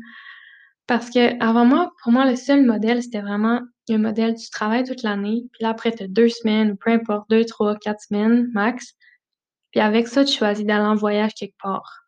Parce 0.87 1.11
que 1.11 1.41
avant 1.43 1.67
moi, 1.67 1.93
pour 2.03 2.13
moi, 2.13 2.29
le 2.29 2.37
seul 2.37 2.65
modèle, 2.65 3.03
c'était 3.03 3.21
vraiment 3.21 3.61
un 3.91 3.99
modèle, 3.99 4.35
tu 4.37 4.51
travailles 4.51 4.85
toute 4.85 5.03
l'année, 5.03 5.45
puis 5.53 5.63
là, 5.63 5.71
après, 5.71 5.93
tu 5.93 6.03
as 6.05 6.09
deux 6.09 6.29
semaines, 6.29 6.73
ou 6.73 6.77
peu 6.77 6.91
importe, 6.91 7.29
deux, 7.31 7.45
trois, 7.45 7.77
quatre 7.77 8.01
semaines 8.01 8.49
max. 8.53 8.95
Puis 9.71 9.81
avec 9.81 10.09
ça, 10.09 10.25
tu 10.25 10.37
choisis 10.37 10.65
d'aller 10.65 10.85
en 10.85 10.95
voyage 10.95 11.35
quelque 11.35 11.57
part. 11.63 12.05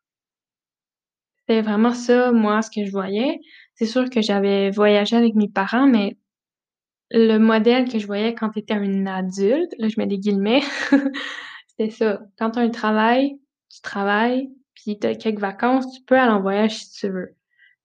C'était 1.40 1.62
vraiment 1.62 1.92
ça, 1.95 2.33
moi, 2.33 2.62
ce 2.62 2.71
que 2.71 2.87
je 2.87 2.90
voyais. 2.90 3.40
C'est 3.81 3.87
sûr 3.87 4.11
que 4.11 4.21
j'avais 4.21 4.71
voyagé 4.71 5.17
avec 5.17 5.35
mes 5.35 5.49
parents, 5.49 5.87
mais 5.87 6.19
le 7.11 7.39
modèle 7.39 7.89
que 7.91 7.99
je 7.99 8.07
voyais 8.07 8.35
quand 8.35 8.51
tu 8.51 8.59
étais 8.59 8.75
un 8.75 9.07
adulte, 9.07 9.75
là, 9.79 9.89
je 9.89 9.95
mets 9.97 10.07
des 10.07 10.19
guillemets, 10.19 10.61
c'était 11.67 11.89
ça. 11.89 12.21
Quand 12.39 12.51
tu 12.51 12.59
as 12.59 12.63
un 12.63 12.69
travail, 12.69 13.41
tu 13.71 13.81
travailles, 13.81 14.51
puis 14.75 14.99
tu 14.99 15.07
as 15.07 15.15
quelques 15.15 15.39
vacances, 15.39 15.91
tu 15.95 16.03
peux 16.05 16.19
aller 16.19 16.31
en 16.31 16.43
voyage 16.43 16.77
si 16.77 16.91
tu 16.91 17.09
veux. 17.09 17.35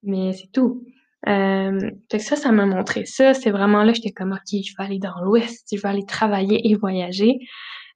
Mais 0.03 0.33
c'est 0.33 0.51
tout. 0.51 0.83
Euh, 1.29 1.79
ça, 2.19 2.35
ça 2.35 2.51
m'a 2.51 2.65
montré 2.65 3.05
ça. 3.05 3.33
C'est 3.33 3.51
vraiment 3.51 3.85
là, 3.85 3.93
j'étais 3.93 4.11
comme, 4.11 4.33
OK, 4.33 4.41
je 4.51 4.75
vais 4.77 4.83
aller 4.83 4.99
dans 4.99 5.21
l'Ouest, 5.23 5.69
je 5.71 5.81
vais 5.81 5.87
aller 5.87 6.05
travailler 6.05 6.69
et 6.69 6.75
voyager. 6.75 7.39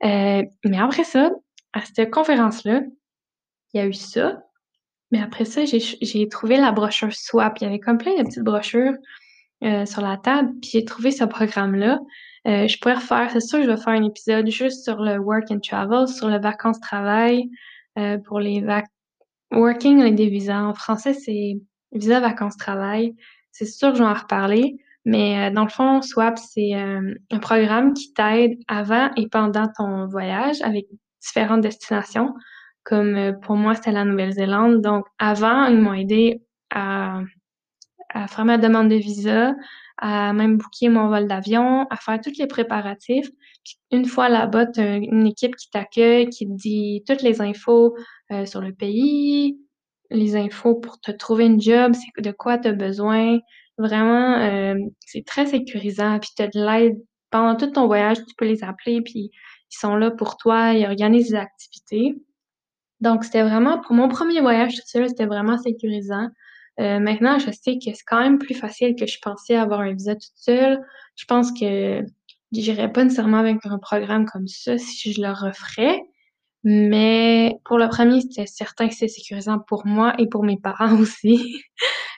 Euh, 0.06 0.44
mais 0.64 0.78
après 0.80 1.04
ça, 1.04 1.32
à 1.74 1.82
cette 1.82 2.12
conférence-là, 2.12 2.80
il 3.74 3.78
y 3.78 3.82
a 3.82 3.88
eu 3.88 3.94
ça. 3.94 4.42
Mais 5.12 5.22
après 5.22 5.46
ça, 5.46 5.62
j'ai 5.66 6.30
trouvé 6.30 6.58
la 6.58 6.72
brochure 6.72 7.14
Swap. 7.14 7.58
Il 7.60 7.64
y 7.64 7.68
avait 7.68 7.80
comme 7.80 7.98
plein 7.98 8.16
de 8.16 8.24
petites 8.24 8.44
brochures 8.44 8.94
euh, 9.64 9.86
sur 9.86 10.02
la 10.02 10.18
table, 10.18 10.52
puis 10.62 10.70
j'ai 10.74 10.86
trouvé 10.86 11.12
ce 11.12 11.24
programme-là. 11.24 12.00
Euh, 12.48 12.68
je 12.68 12.80
pourrais 12.80 12.96
refaire, 12.96 13.30
c'est 13.32 13.42
sûr, 13.42 13.62
je 13.62 13.68
vais 13.70 13.78
faire 13.78 13.94
un 13.94 14.06
épisode 14.06 14.48
juste 14.48 14.84
sur 14.84 15.02
le 15.02 15.18
work 15.18 15.52
and 15.52 15.60
travel, 15.60 16.08
sur 16.08 16.30
le 16.30 16.40
vacances-travail, 16.40 17.50
euh, 17.98 18.18
pour 18.20 18.40
les 18.40 18.62
vac 18.62 18.86
working 19.52 20.00
avec 20.00 20.16
des 20.16 20.30
visas. 20.30 20.62
En 20.62 20.74
français, 20.74 21.14
c'est 21.14 21.60
visa 21.92 22.20
vacances-travail. 22.20 23.16
C'est 23.52 23.66
sûr 23.66 23.92
que 23.92 23.98
je 23.98 24.04
vais 24.04 24.10
en 24.10 24.14
reparler, 24.14 24.78
mais 25.06 25.52
dans 25.52 25.64
le 25.64 25.70
fond, 25.70 26.02
Swap, 26.02 26.38
c'est 26.38 26.74
un 26.76 27.40
programme 27.42 27.94
qui 27.94 28.14
t'aide 28.14 28.60
avant 28.68 29.10
et 29.16 29.28
pendant 29.28 29.68
ton 29.76 30.08
voyage 30.08 30.62
avec 30.62 30.86
différentes 31.20 31.62
destinations. 31.62 32.34
Comme 32.90 33.40
pour 33.44 33.56
moi, 33.56 33.76
c'était 33.76 33.92
la 33.92 34.04
Nouvelle-Zélande. 34.04 34.82
Donc, 34.82 35.06
avant, 35.20 35.66
ils 35.66 35.80
m'ont 35.80 35.94
aidé 35.94 36.42
à 36.72 37.22
à 38.10 38.28
faire 38.28 38.46
ma 38.46 38.58
demande 38.58 38.90
de 38.90 38.96
visa, 38.96 39.56
à 39.98 40.34
même 40.34 40.58
booker 40.58 40.90
mon 40.90 41.10
vol 41.10 41.28
d'avion, 41.28 41.86
à 41.90 41.98
faire 41.98 42.20
tous 42.22 42.38
les 42.38 42.48
préparatifs. 42.48 43.30
Puis 43.64 43.78
une 43.92 44.06
fois 44.06 44.30
là-bas, 44.30 44.68
tu 44.68 44.80
as 44.80 44.96
une 44.98 45.28
équipe 45.28 45.56
qui 45.56 45.70
t'accueille, 45.70 46.30
qui 46.30 46.46
te 46.48 46.54
dit 46.54 47.04
toutes 47.08 47.22
les 47.22 47.42
infos 47.42 47.96
euh, 48.32 48.46
sur 48.46 48.62
le 48.62 48.74
pays, 48.74 49.60
les 50.10 50.36
infos 50.36 50.76
pour 50.76 51.00
te 51.00 51.12
trouver 51.12 51.46
une 51.46 51.62
job, 51.62 51.94
c'est 51.94 52.24
de 52.24 52.32
quoi 52.32 52.58
tu 52.58 52.70
as 52.70 52.74
besoin. 52.74 53.40
Vraiment, 53.78 54.40
euh, 54.40 54.76
c'est 55.02 55.26
très 55.26 55.46
sécurisant. 55.46 56.20
Puis 56.20 56.32
tu 56.36 56.44
as 56.44 56.48
de 56.48 56.60
l'aide 56.60 56.98
pendant 57.30 57.56
tout 57.56 57.68
ton 57.68 57.86
voyage, 57.88 58.18
tu 58.18 58.34
peux 58.38 58.46
les 58.46 58.64
appeler, 58.64 59.02
puis 59.02 59.30
ils 59.72 59.78
sont 59.78 59.96
là 59.96 60.10
pour 60.10 60.38
toi, 60.38 60.74
ils 60.74 60.86
organisent 60.86 61.30
des 61.30 61.36
activités. 61.36 62.16
Donc, 63.02 63.24
c'était 63.24 63.44
vraiment, 63.44 63.80
pour 63.80 63.94
mon 63.94 64.10
premier 64.10 64.42
voyage 64.42 64.76
tout 64.76 64.82
seul, 64.86 65.08
c'était 65.08 65.26
vraiment 65.26 65.58
sécurisant. 65.58 66.30
Euh, 66.80 67.00
maintenant, 67.00 67.40
je 67.40 67.52
sais 67.52 67.78
que 67.78 67.94
c'est 67.94 68.04
quand 68.06 68.20
même 68.20 68.40
plus 68.40 68.56
facile 68.56 68.96
que 68.96 69.06
je 69.06 69.20
pensais 69.22 69.56
avoir 69.56 69.82
un 69.82 69.94
visa 69.94 70.16
toute 70.16 70.32
seule. 70.36 70.80
Je 71.16 71.26
pense 71.26 71.52
que 71.52 72.04
j'irais 72.52 72.92
pas 72.92 73.04
nécessairement 73.04 73.40
avec 73.40 73.58
un 73.66 73.80
programme 73.80 74.26
comme 74.26 74.48
ça 74.48 74.78
si 74.78 75.14
je 75.14 75.22
le 75.22 75.32
referais. 75.32 76.02
Mais 76.64 77.58
pour 77.66 77.78
le 77.78 77.88
premier, 77.90 78.22
c'était 78.22 78.46
certain 78.46 78.90
que 78.90 78.96
c'est 78.96 79.08
sécurisant 79.08 79.60
pour 79.60 79.86
moi 79.86 80.14
et 80.20 80.28
pour 80.28 80.44
mes 80.44 80.58
parents 80.58 80.96
aussi. 81.00 81.62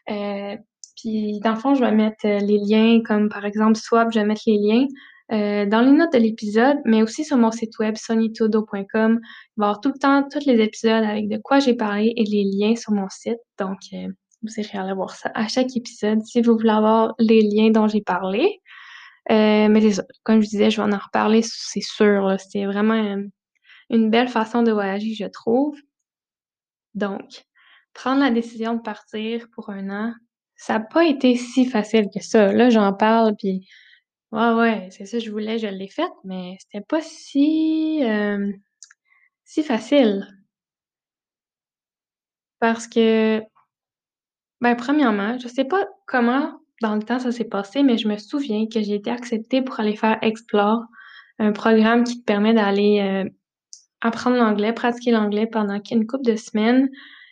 euh, 0.09 0.55
puis 0.97 1.39
dans 1.39 1.51
le 1.51 1.59
fond, 1.59 1.73
je 1.75 1.81
vais 1.83 1.91
mettre 1.91 2.25
les 2.27 2.59
liens, 2.59 3.01
comme 3.03 3.29
par 3.29 3.45
exemple 3.45 3.75
Swap, 3.75 4.11
je 4.11 4.19
vais 4.19 4.25
mettre 4.25 4.43
les 4.45 4.57
liens 4.57 4.87
euh, 5.31 5.65
dans 5.65 5.81
les 5.81 5.91
notes 5.91 6.13
de 6.13 6.17
l'épisode, 6.17 6.77
mais 6.85 7.01
aussi 7.03 7.23
sur 7.23 7.37
mon 7.37 7.51
site 7.51 7.77
web 7.79 7.95
sonitodo.com. 7.95 9.19
Il 9.21 9.59
va 9.59 9.65
y 9.65 9.69
avoir 9.69 9.79
tout 9.79 9.91
le 9.93 9.99
temps 9.99 10.27
tous 10.29 10.45
les 10.45 10.61
épisodes 10.61 11.03
avec 11.03 11.29
de 11.29 11.37
quoi 11.37 11.59
j'ai 11.59 11.73
parlé 11.73 12.13
et 12.15 12.23
les 12.23 12.43
liens 12.43 12.75
sur 12.75 12.91
mon 12.91 13.07
site. 13.09 13.39
Donc, 13.57 13.79
euh, 13.93 14.07
vous 14.43 14.53
irez 14.57 14.77
aller 14.77 14.93
voir 14.93 15.15
ça 15.15 15.31
à 15.33 15.47
chaque 15.47 15.75
épisode 15.75 16.21
si 16.23 16.41
vous 16.41 16.57
voulez 16.57 16.71
avoir 16.71 17.13
les 17.19 17.41
liens 17.41 17.69
dont 17.69 17.87
j'ai 17.87 18.01
parlé. 18.01 18.59
Euh, 19.29 19.67
mais 19.69 19.81
c'est 19.81 19.93
ça. 19.93 20.03
Comme 20.23 20.41
je 20.41 20.49
disais, 20.49 20.71
je 20.71 20.81
vais 20.81 20.93
en 20.93 20.97
reparler, 20.97 21.41
c'est 21.43 21.81
sûr. 21.81 22.35
C'est 22.49 22.65
vraiment 22.65 23.29
une, 23.89 24.09
belle 24.09 24.29
façon 24.29 24.63
de 24.63 24.71
voyager, 24.71 25.13
je 25.13 25.25
trouve. 25.25 25.77
Donc, 26.95 27.45
prendre 27.93 28.21
la 28.21 28.31
décision 28.31 28.75
de 28.75 28.81
partir 28.81 29.47
pour 29.53 29.69
un 29.69 29.89
an, 29.89 30.13
ça 30.55 30.73
n'a 30.73 30.79
pas 30.81 31.05
été 31.05 31.35
si 31.35 31.65
facile 31.65 32.07
que 32.13 32.21
ça. 32.21 32.51
Là, 32.51 32.69
j'en 32.69 32.93
parle, 32.93 33.35
puis 33.37 33.67
ouais, 34.31 34.53
ouais, 34.53 34.89
c'est 34.91 35.05
ça, 35.05 35.19
je 35.19 35.31
voulais, 35.31 35.59
je 35.59 35.67
l'ai 35.67 35.87
fait, 35.89 36.11
mais 36.23 36.57
c'était 36.59 36.85
pas 36.85 37.01
si, 37.01 38.01
euh, 38.03 38.51
si 39.45 39.63
facile. 39.63 40.27
Parce 42.59 42.87
que 42.87 43.41
ben, 44.61 44.75
premièrement, 44.75 45.37
je 45.39 45.47
sais 45.47 45.65
pas 45.65 45.87
comment 46.05 46.59
dans 46.81 46.95
le 46.95 47.01
temps 47.03 47.19
ça 47.19 47.31
s'est 47.31 47.45
passé, 47.45 47.83
mais 47.83 47.97
je 47.97 48.07
me 48.07 48.17
souviens 48.17 48.65
que 48.67 48.81
j'ai 48.81 48.95
été 48.95 49.09
acceptée 49.11 49.61
pour 49.61 49.79
aller 49.79 49.95
faire 49.95 50.17
Explore, 50.21 50.83
un 51.39 51.51
programme 51.51 52.03
qui 52.03 52.19
te 52.19 52.25
permet 52.25 52.53
d'aller 52.53 52.99
euh, 53.01 53.29
apprendre 54.01 54.37
l'anglais, 54.37 54.73
pratiquer 54.73 55.11
l'anglais 55.11 55.47
pendant 55.47 55.79
une 55.91 56.07
couple 56.07 56.25
de 56.25 56.35
semaines. 56.35 56.89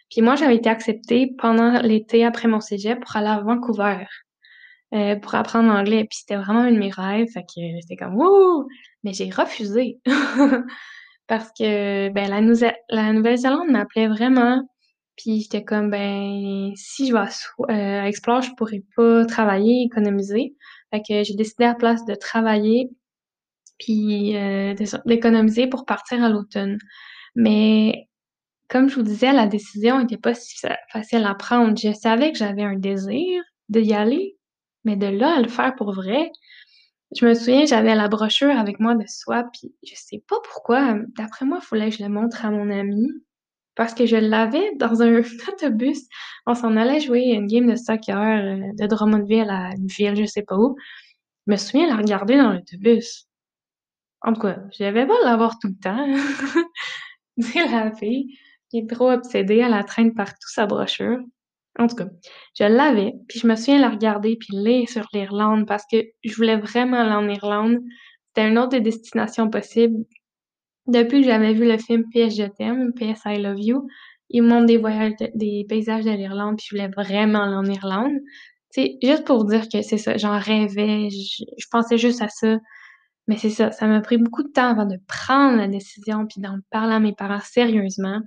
Puis 0.09 0.21
moi, 0.21 0.35
j'avais 0.35 0.55
été 0.55 0.69
acceptée 0.69 1.35
pendant 1.37 1.81
l'été 1.81 2.25
après 2.25 2.47
mon 2.47 2.59
cégep 2.59 2.99
pour 2.99 3.15
aller 3.15 3.27
à 3.27 3.41
Vancouver 3.41 4.05
euh, 4.93 5.15
pour 5.15 5.35
apprendre 5.35 5.71
l'anglais. 5.71 6.05
Puis 6.09 6.19
c'était 6.19 6.35
vraiment 6.35 6.61
un 6.61 6.71
de 6.71 6.77
mes 6.77 6.91
rêves, 6.91 7.27
fait 7.33 7.43
que 7.43 7.61
j'étais 7.81 7.95
comme 7.95 8.15
wouh! 8.15 8.67
Mais 9.03 9.13
j'ai 9.13 9.29
refusé 9.29 9.99
parce 11.27 11.49
que 11.51 12.09
ben 12.09 12.29
la, 12.29 12.41
la 12.89 13.13
Nouvelle-Zélande 13.13 13.69
m'appelait 13.69 14.07
vraiment. 14.07 14.63
Puis 15.19 15.41
j'étais 15.41 15.65
comme, 15.65 15.89
ben, 15.89 16.71
si 16.75 17.07
je 17.07 17.13
vais 17.13 17.19
à, 17.19 17.29
euh, 17.71 18.05
Explore, 18.05 18.41
je 18.41 18.51
pourrais 18.55 18.83
pas 18.95 19.25
travailler, 19.25 19.83
économiser. 19.83 20.55
Fait 20.91 21.01
que 21.01 21.23
j'ai 21.23 21.35
décidé 21.35 21.65
à 21.65 21.69
la 21.69 21.75
place 21.75 22.05
de 22.05 22.15
travailler, 22.15 22.89
puis 23.77 24.37
euh, 24.37 24.73
d'économiser 25.05 25.67
pour 25.67 25.85
partir 25.85 26.23
à 26.23 26.29
l'automne. 26.29 26.77
Mais 27.35 28.07
comme 28.69 28.89
je 28.89 28.95
vous 28.95 29.03
disais, 29.03 29.33
la 29.33 29.47
décision 29.47 29.99
n'était 29.99 30.17
pas 30.17 30.33
si 30.33 30.55
facile 30.91 31.25
à 31.25 31.35
prendre. 31.35 31.77
Je 31.77 31.91
savais 31.93 32.31
que 32.31 32.37
j'avais 32.37 32.63
un 32.63 32.77
désir 32.77 33.43
d'y 33.67 33.93
aller, 33.93 34.37
mais 34.85 34.95
de 34.95 35.07
là 35.07 35.37
à 35.37 35.41
le 35.41 35.47
faire 35.47 35.75
pour 35.75 35.93
vrai, 35.93 36.31
je 37.15 37.25
me 37.25 37.33
souviens, 37.33 37.65
j'avais 37.65 37.95
la 37.95 38.07
brochure 38.07 38.57
avec 38.57 38.79
moi 38.79 38.95
de 38.95 39.05
soi, 39.07 39.45
puis 39.51 39.73
je 39.83 39.93
sais 39.95 40.23
pas 40.27 40.37
pourquoi. 40.43 40.95
D'après 41.17 41.45
moi, 41.45 41.59
il 41.61 41.65
fallait 41.65 41.89
que 41.89 41.97
je 41.97 42.01
la 42.01 42.09
montre 42.09 42.45
à 42.45 42.51
mon 42.51 42.69
ami 42.69 43.09
parce 43.75 43.93
que 43.93 44.05
je 44.05 44.17
l'avais 44.17 44.75
dans 44.75 45.01
un 45.01 45.21
autobus. 45.47 46.01
On 46.45 46.53
s'en 46.53 46.77
allait 46.77 46.99
jouer 46.99 47.31
une 47.33 47.47
game 47.47 47.67
de 47.67 47.75
soccer 47.75 48.17
euh, 48.17 48.57
de 48.77 48.87
Drummondville 48.87 49.49
à 49.49 49.71
une 49.75 49.87
ville, 49.87 50.15
je 50.15 50.25
sais 50.25 50.43
pas 50.43 50.57
où. 50.57 50.75
Je 51.47 51.53
me 51.53 51.57
souviens 51.57 51.87
la 51.87 51.95
regarder 51.95 52.37
dans 52.37 52.53
l'autobus. 52.53 53.27
En 54.21 54.33
tout 54.33 54.41
cas, 54.41 54.59
je 54.77 54.83
n'avais 54.83 55.07
pas 55.07 55.15
l'avoir 55.23 55.57
tout 55.59 55.69
le 55.69 55.79
temps. 55.81 56.07
C'est 57.39 57.67
la 57.67 57.91
fille 57.95 58.37
qui 58.69 58.79
est 58.79 58.89
trop 58.89 59.11
obsédée, 59.11 59.57
elle 59.57 59.71
la 59.71 59.83
traîne 59.83 60.13
partout 60.13 60.49
sa 60.49 60.65
brochure. 60.65 61.19
En 61.77 61.87
tout 61.87 61.95
cas, 61.95 62.07
je 62.57 62.65
l'avais, 62.65 63.13
puis 63.27 63.39
je 63.39 63.47
me 63.47 63.55
souviens 63.55 63.79
la 63.79 63.89
regarder 63.89 64.35
puis 64.37 64.49
lire 64.57 64.89
sur 64.89 65.05
l'Irlande 65.13 65.65
parce 65.67 65.83
que 65.91 65.97
je 66.23 66.35
voulais 66.35 66.57
vraiment 66.57 66.97
aller 66.97 67.11
en 67.11 67.29
Irlande. 67.29 67.77
C'était 68.27 68.49
une 68.49 68.57
autre 68.57 68.69
des 68.69 68.81
destinations 68.81 69.49
possibles 69.49 70.05
depuis 70.89 71.21
que 71.21 71.27
j'avais 71.27 71.53
vu 71.53 71.65
le 71.65 71.77
film 71.77 72.03
PS 72.11 72.35
Je 72.35 72.47
t'aime, 72.49 72.93
PS 72.93 73.21
I 73.25 73.39
Love 73.41 73.59
You, 73.59 73.87
il 74.29 74.43
montre 74.43 74.65
des 74.65 74.77
voyages, 74.77 75.13
des 75.35 75.65
paysages 75.67 76.05
de 76.05 76.11
l'Irlande, 76.11 76.57
puis 76.57 76.67
je 76.69 76.75
voulais 76.75 76.89
vraiment 76.89 77.43
aller 77.43 77.55
en 77.55 77.65
Irlande. 77.65 78.13
Sais, 78.71 78.97
juste 79.01 79.25
pour 79.25 79.45
dire 79.45 79.67
que 79.71 79.81
c'est 79.81 79.97
ça, 79.97 80.17
j'en 80.17 80.37
rêvais, 80.37 81.09
je 81.09 81.43
je 81.57 81.65
pensais 81.71 81.97
juste 81.97 82.21
à 82.21 82.27
ça, 82.29 82.57
mais 83.27 83.37
c'est 83.37 83.49
ça, 83.49 83.71
ça 83.71 83.87
m'a 83.87 84.01
pris 84.01 84.17
beaucoup 84.17 84.43
de 84.43 84.49
temps 84.49 84.69
avant 84.69 84.85
de 84.85 84.97
prendre 85.07 85.57
la 85.57 85.67
décision 85.67 86.27
puis 86.27 86.41
d'en 86.41 86.57
parler 86.71 86.93
à 86.95 86.99
mes 86.99 87.13
parents 87.13 87.39
sérieusement. 87.39 88.19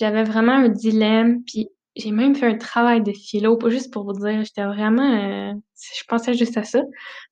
J'avais 0.00 0.24
vraiment 0.24 0.52
un 0.52 0.68
dilemme, 0.68 1.42
puis 1.44 1.68
j'ai 1.98 2.12
même 2.12 2.34
fait 2.34 2.46
un 2.46 2.56
travail 2.56 3.02
de 3.02 3.12
philo, 3.12 3.56
pas 3.56 3.70
juste 3.70 3.92
pour 3.92 4.04
vous 4.04 4.12
dire, 4.12 4.44
j'étais 4.44 4.64
vraiment, 4.64 5.52
heu, 5.52 5.52
je 5.76 6.04
pensais 6.08 6.34
juste 6.34 6.56
à 6.56 6.64
ça. 6.64 6.82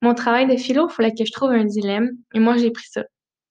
Mon 0.02 0.14
travail 0.14 0.46
de 0.48 0.56
philo, 0.56 0.88
il 0.90 0.92
fallait 0.92 1.14
que 1.14 1.24
je 1.24 1.32
trouve 1.32 1.50
un 1.50 1.64
dilemme 1.64 2.10
et 2.34 2.40
moi 2.40 2.56
j'ai 2.56 2.70
pris 2.70 2.86
ça. 2.90 3.04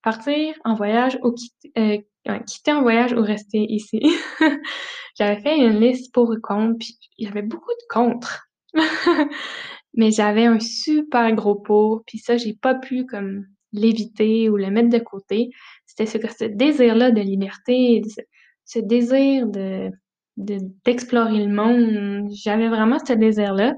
Partir 0.04 0.54
en 0.66 0.76
voyage 0.76 1.18
ou 1.24 1.32
quitter 1.32 2.06
ouais, 2.28 2.44
quitter 2.46 2.74
en 2.74 2.82
voyage 2.82 3.14
ou 3.14 3.22
rester 3.22 3.66
ici. 3.70 4.00
J'avais 5.18 5.42
fait 5.42 5.58
une 5.58 5.80
liste 5.80 6.14
pour 6.14 6.34
et 6.36 6.42
contre, 6.42 6.78
puis 6.80 6.98
il 7.18 7.26
y 7.28 7.30
avait 7.30 7.42
beaucoup 7.42 7.72
de 7.72 7.94
contre. 7.94 8.48
Mais 9.98 10.12
j'avais 10.12 10.46
un 10.46 10.60
super 10.60 11.32
gros 11.34 11.56
pour, 11.56 12.04
puis 12.06 12.18
ça, 12.20 12.36
j'ai 12.36 12.54
pas 12.54 12.76
pu 12.76 13.06
comme 13.06 13.46
l'éviter 13.72 14.50
ou 14.50 14.58
le 14.58 14.70
mettre 14.70 14.90
de 14.90 15.00
côté. 15.00 15.50
C'était 15.86 16.06
ce 16.06 16.18
ce 16.38 16.46
désir-là 16.46 17.12
de 17.12 17.22
liberté, 17.22 18.02
ce 18.66 18.80
désir 18.80 19.48
de 19.48 19.90
de 20.38 20.58
d'explorer 20.86 21.46
le 21.46 21.54
monde. 21.54 22.30
J'avais 22.34 22.70
vraiment 22.70 22.98
ce 23.06 23.14
désir-là. 23.14 23.74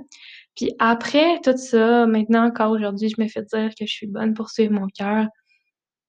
Puis 0.56 0.72
après 0.80 1.40
tout 1.44 1.58
ça, 1.58 2.08
maintenant 2.08 2.46
encore 2.46 2.72
aujourd'hui, 2.72 3.10
je 3.10 3.22
me 3.22 3.28
fais 3.28 3.44
dire 3.44 3.70
que 3.80 3.86
je 3.86 3.94
suis 3.94 4.08
bonne 4.08 4.34
pour 4.34 4.50
suivre 4.50 4.74
mon 4.74 4.88
cœur. 4.88 5.28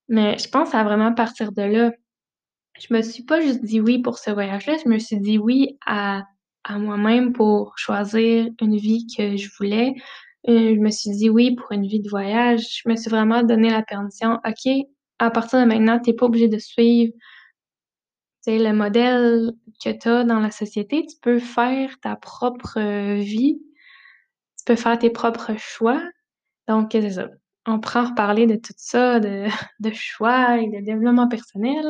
Mais 0.08 0.38
je 0.38 0.48
pense 0.48 0.74
à 0.74 0.84
vraiment 0.84 1.14
partir 1.14 1.52
de 1.52 1.62
là. 1.62 1.92
Je 2.80 2.94
me 2.94 3.02
suis 3.02 3.24
pas 3.24 3.40
juste 3.40 3.64
dit 3.64 3.80
oui 3.80 4.00
pour 4.00 4.18
ce 4.18 4.30
voyage-là, 4.30 4.76
je 4.84 4.88
me 4.88 4.98
suis 4.98 5.18
dit 5.20 5.38
oui 5.38 5.78
à 5.86 6.22
à 6.64 6.78
moi-même 6.78 7.32
pour 7.32 7.74
choisir 7.78 8.48
une 8.60 8.76
vie 8.76 9.06
que 9.16 9.36
je 9.36 9.48
voulais. 9.58 9.94
Heu, 10.48 10.74
je 10.76 10.80
me 10.80 10.90
suis 10.90 11.10
dit 11.12 11.30
oui 11.30 11.54
pour 11.56 11.72
une 11.72 11.86
vie 11.86 12.00
de 12.00 12.08
voyage. 12.10 12.82
Je 12.84 12.88
me 12.90 12.96
suis 12.96 13.10
vraiment 13.10 13.42
donné 13.42 13.70
la 13.70 13.82
permission: 13.82 14.38
«OK, 14.46 14.72
à 15.18 15.30
partir 15.30 15.60
de 15.60 15.64
maintenant, 15.66 15.98
tu 16.00 16.10
es 16.10 16.14
pas 16.14 16.26
obligé 16.26 16.48
de 16.48 16.58
suivre 16.58 17.12
sais, 18.42 18.58
le 18.58 18.72
modèle 18.72 19.52
que 19.84 19.90
tu 19.90 20.08
as 20.08 20.24
dans 20.24 20.40
la 20.40 20.50
société. 20.50 21.06
Tu 21.06 21.16
peux 21.22 21.38
faire 21.40 21.90
ta 22.00 22.16
propre, 22.16 22.80
vie. 23.16 23.60
Tu 24.58 24.64
peux 24.66 24.76
faire 24.76 24.98
tes 24.98 25.10
propres 25.10 25.54
choix». 25.58 26.02
Donc 26.68 26.90
c'est 26.92 27.10
ça. 27.12 27.28
On 27.66 27.80
pourra 27.80 28.04
en 28.04 28.10
reparler 28.10 28.46
de 28.46 28.56
tout 28.56 28.74
ça, 28.78 29.20
de 29.20 29.46
de 29.80 29.92
choix 29.94 30.58
et 30.60 30.68
de 30.68 30.84
développement 30.84 31.28
personnel. 31.28 31.84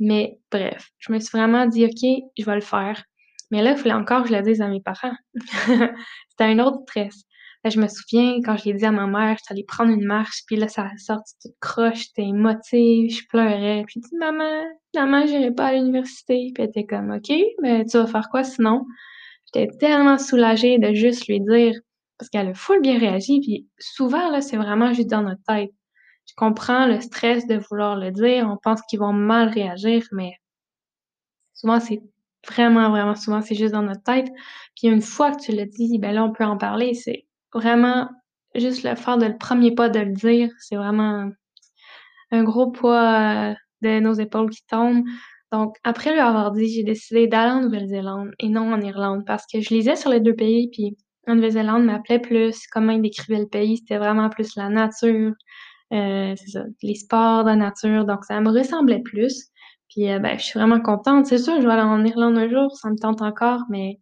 Mais 0.00 0.38
bref, 0.52 0.90
je 0.98 1.12
me 1.12 1.20
suis 1.20 1.36
vraiment 1.38 1.66
dit: 1.66 1.84
«OK, 1.86 2.24
je 2.38 2.44
vais 2.44 2.54
le 2.56 2.60
faire». 2.62 3.04
Mais 3.50 3.62
là, 3.62 3.72
il 3.72 3.78
fallait 3.78 3.94
encore 3.94 4.24
que 4.24 4.30
je 4.30 4.34
le 4.34 4.42
dise 4.42 4.60
à 4.62 4.68
mes 4.68 4.80
parents. 4.82 5.14
C'était 6.30 6.44
un 6.44 6.58
autre 6.60 6.80
stress. 6.88 7.24
Je 7.64 7.80
me 7.80 7.88
souviens 7.88 8.40
quand 8.44 8.56
je 8.58 8.66
l'ai 8.66 8.74
dit 8.74 8.84
à 8.84 8.92
ma 8.92 9.06
mère, 9.06 9.36
j'étais 9.38 9.52
allée 9.52 9.64
prendre 9.64 9.90
une 9.90 10.04
marche, 10.04 10.42
puis 10.46 10.56
là, 10.56 10.68
ça 10.68 10.82
a 10.84 10.96
sorti 10.98 11.34
toute 11.40 11.54
croche, 11.60 12.04
j'étais 12.08 12.28
émotive, 12.28 13.10
je 13.10 13.26
pleurais, 13.28 13.84
puis 13.86 13.94
j'ai 13.96 14.00
dit: 14.10 14.16
«Maman, 14.18 14.64
finalement, 14.92 15.26
j'irai 15.26 15.50
pas 15.50 15.66
à 15.68 15.72
l'université». 15.72 16.50
Puis 16.54 16.62
elle 16.62 16.68
était 16.70 16.84
comme: 16.86 17.10
«OK, 17.12 17.32
mais 17.62 17.84
tu 17.86 17.96
vas 17.96 18.06
faire 18.06 18.28
quoi 18.30 18.44
sinon?» 18.44 18.84
J'étais 19.54 19.76
tellement 19.78 20.18
soulagée 20.18 20.78
de 20.78 20.92
juste 20.94 21.26
lui 21.28 21.40
dire 21.40 21.74
parce 22.18 22.28
qu'elle 22.30 22.48
a 22.48 22.54
full 22.54 22.80
bien 22.82 22.98
réagi, 22.98 23.40
puis 23.40 23.68
souvent, 23.78 24.30
là, 24.30 24.40
c'est 24.42 24.56
vraiment 24.56 24.92
juste 24.92 25.10
dans 25.10 25.22
notre 25.22 25.42
tête. 25.46 25.70
Je 26.26 26.34
comprends 26.36 26.86
le 26.86 27.00
stress 27.00 27.46
de 27.46 27.56
vouloir 27.70 27.96
le 27.96 28.10
dire, 28.12 28.48
on 28.50 28.56
pense 28.62 28.80
qu'ils 28.88 29.00
vont 29.00 29.12
mal 29.12 29.48
réagir, 29.48 30.04
mais 30.12 30.32
souvent, 31.54 31.80
c'est 31.80 32.00
vraiment, 32.48 32.90
vraiment 32.90 33.14
souvent, 33.14 33.40
c'est 33.42 33.54
juste 33.54 33.72
dans 33.72 33.82
notre 33.82 34.02
tête. 34.02 34.28
Puis 34.76 34.88
une 34.88 35.00
fois 35.02 35.32
que 35.32 35.42
tu 35.42 35.52
l'as 35.52 35.66
dit, 35.66 35.98
ben 35.98 36.12
là, 36.14 36.24
on 36.24 36.32
peut 36.32 36.44
en 36.44 36.56
parler. 36.58 36.94
C'est 36.94 37.24
vraiment 37.54 38.08
juste 38.54 38.84
le 38.84 38.94
faire 38.96 39.18
de 39.18 39.26
le 39.26 39.38
premier 39.38 39.74
pas 39.74 39.88
de 39.88 40.00
le 40.00 40.12
dire, 40.12 40.50
c'est 40.60 40.76
vraiment 40.76 41.30
un 42.32 42.44
gros 42.44 42.70
poids, 42.70 43.52
heu, 43.52 43.56
de 43.82 44.00
nos 44.00 44.14
épaules 44.14 44.50
qui 44.50 44.64
tombe. 44.68 45.04
Donc 45.52 45.76
après 45.84 46.12
lui 46.12 46.20
avoir 46.20 46.52
dit, 46.52 46.68
j'ai 46.68 46.82
décidé 46.84 47.26
d'aller 47.28 47.52
en 47.52 47.62
Nouvelle-Zélande 47.62 48.30
et 48.40 48.48
non 48.48 48.72
en 48.72 48.80
Irlande 48.80 49.24
parce 49.26 49.44
que 49.52 49.60
je 49.60 49.70
lisais 49.74 49.96
sur 49.96 50.10
les 50.10 50.20
2 50.20 50.34
pays, 50.34 50.68
puis 50.72 50.96
la 51.26 51.34
Nouvelle-Zélande 51.36 51.84
m'appelait 51.84 52.18
plus. 52.20 52.66
Comment 52.72 52.92
il 52.92 53.02
décrivait 53.02 53.40
le 53.40 53.48
pays, 53.48 53.78
c'était 53.78 53.98
vraiment 53.98 54.30
plus 54.30 54.56
la 54.56 54.68
nature, 54.70 55.32
heu, 55.94 56.34
c'est 56.36 56.48
ça, 56.52 56.64
les 56.82 56.94
sports, 56.96 57.44
la 57.44 57.56
nature, 57.56 58.04
donc 58.06 58.24
ça 58.26 58.40
me 58.40 58.50
ressemblait 58.50 59.02
plus. 59.02 59.48
Puis, 59.90 60.10
heu, 60.10 60.18
ben, 60.20 60.38
je 60.38 60.44
suis 60.44 60.58
vraiment 60.58 60.80
contente. 60.80 61.26
C'est 61.26 61.38
sûr, 61.38 61.60
je 61.60 61.66
vais 61.66 61.72
aller 61.74 61.82
en 61.82 62.04
Irlande 62.04 62.38
un 62.38 62.48
jour, 62.50 62.76
ça 62.76 62.90
me 62.90 62.96
tente 62.98 63.22
encore, 63.22 63.62
mais 63.70 64.00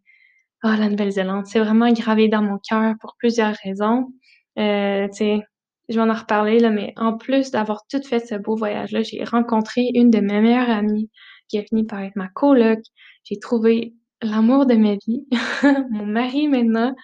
ah, 0.63 0.77
la 0.77 0.89
Nouvelle-Zélande, 0.89 1.47
c'est 1.47 1.61
vraiment 1.61 1.91
gravé 1.93 2.29
dans 2.29 2.43
mon 2.43 2.59
cœur 2.59 2.95
pour 3.01 3.17
plusieurs 3.19 3.55
raisons. 3.65 4.13
Sais, 4.57 5.41
je 5.89 5.95
vais 5.95 6.01
en 6.01 6.13
reparler 6.13 6.59
là, 6.59 6.71
mais 6.71 6.93
en 6.97 7.17
plus 7.17 7.51
d'avoir 7.51 7.87
tout 7.89 8.03
fait 8.03 8.21
ce 8.21 8.35
beau 8.37 8.57
voyage-là, 8.57 9.03
j'ai 9.03 9.25
rencontré 9.25 9.91
une 9.95 10.11
de 10.11 10.21
mes 10.21 10.41
meilleures 10.41 10.71
amies 10.71 11.11
qui 11.49 11.59
a 11.59 11.63
fini 11.63 11.85
par 11.85 12.01
être 12.01 12.17
ma 12.17 12.29
coloc. 12.29 12.79
J'ai 13.25 13.39
trouvé 13.39 13.95
l'amour 14.23 14.67
de 14.67 14.75
ma 14.75 14.95
vie, 15.07 15.27
mon 15.91 16.07
mari 16.07 16.49
maintenant, 16.49 16.95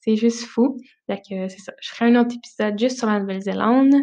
c'est 0.00 0.16
juste 0.16 0.44
fou. 0.44 0.78
Fait 1.08 1.18
que 1.18 1.48
c'est 1.48 1.58
ça, 1.58 1.72
je 1.80 1.90
ferai 1.90 2.10
un 2.10 2.20
autre 2.20 2.34
épisode 2.36 2.78
juste 2.78 2.98
sur 2.98 3.08
la 3.08 3.20
Nouvelle-Zélande, 3.20 3.94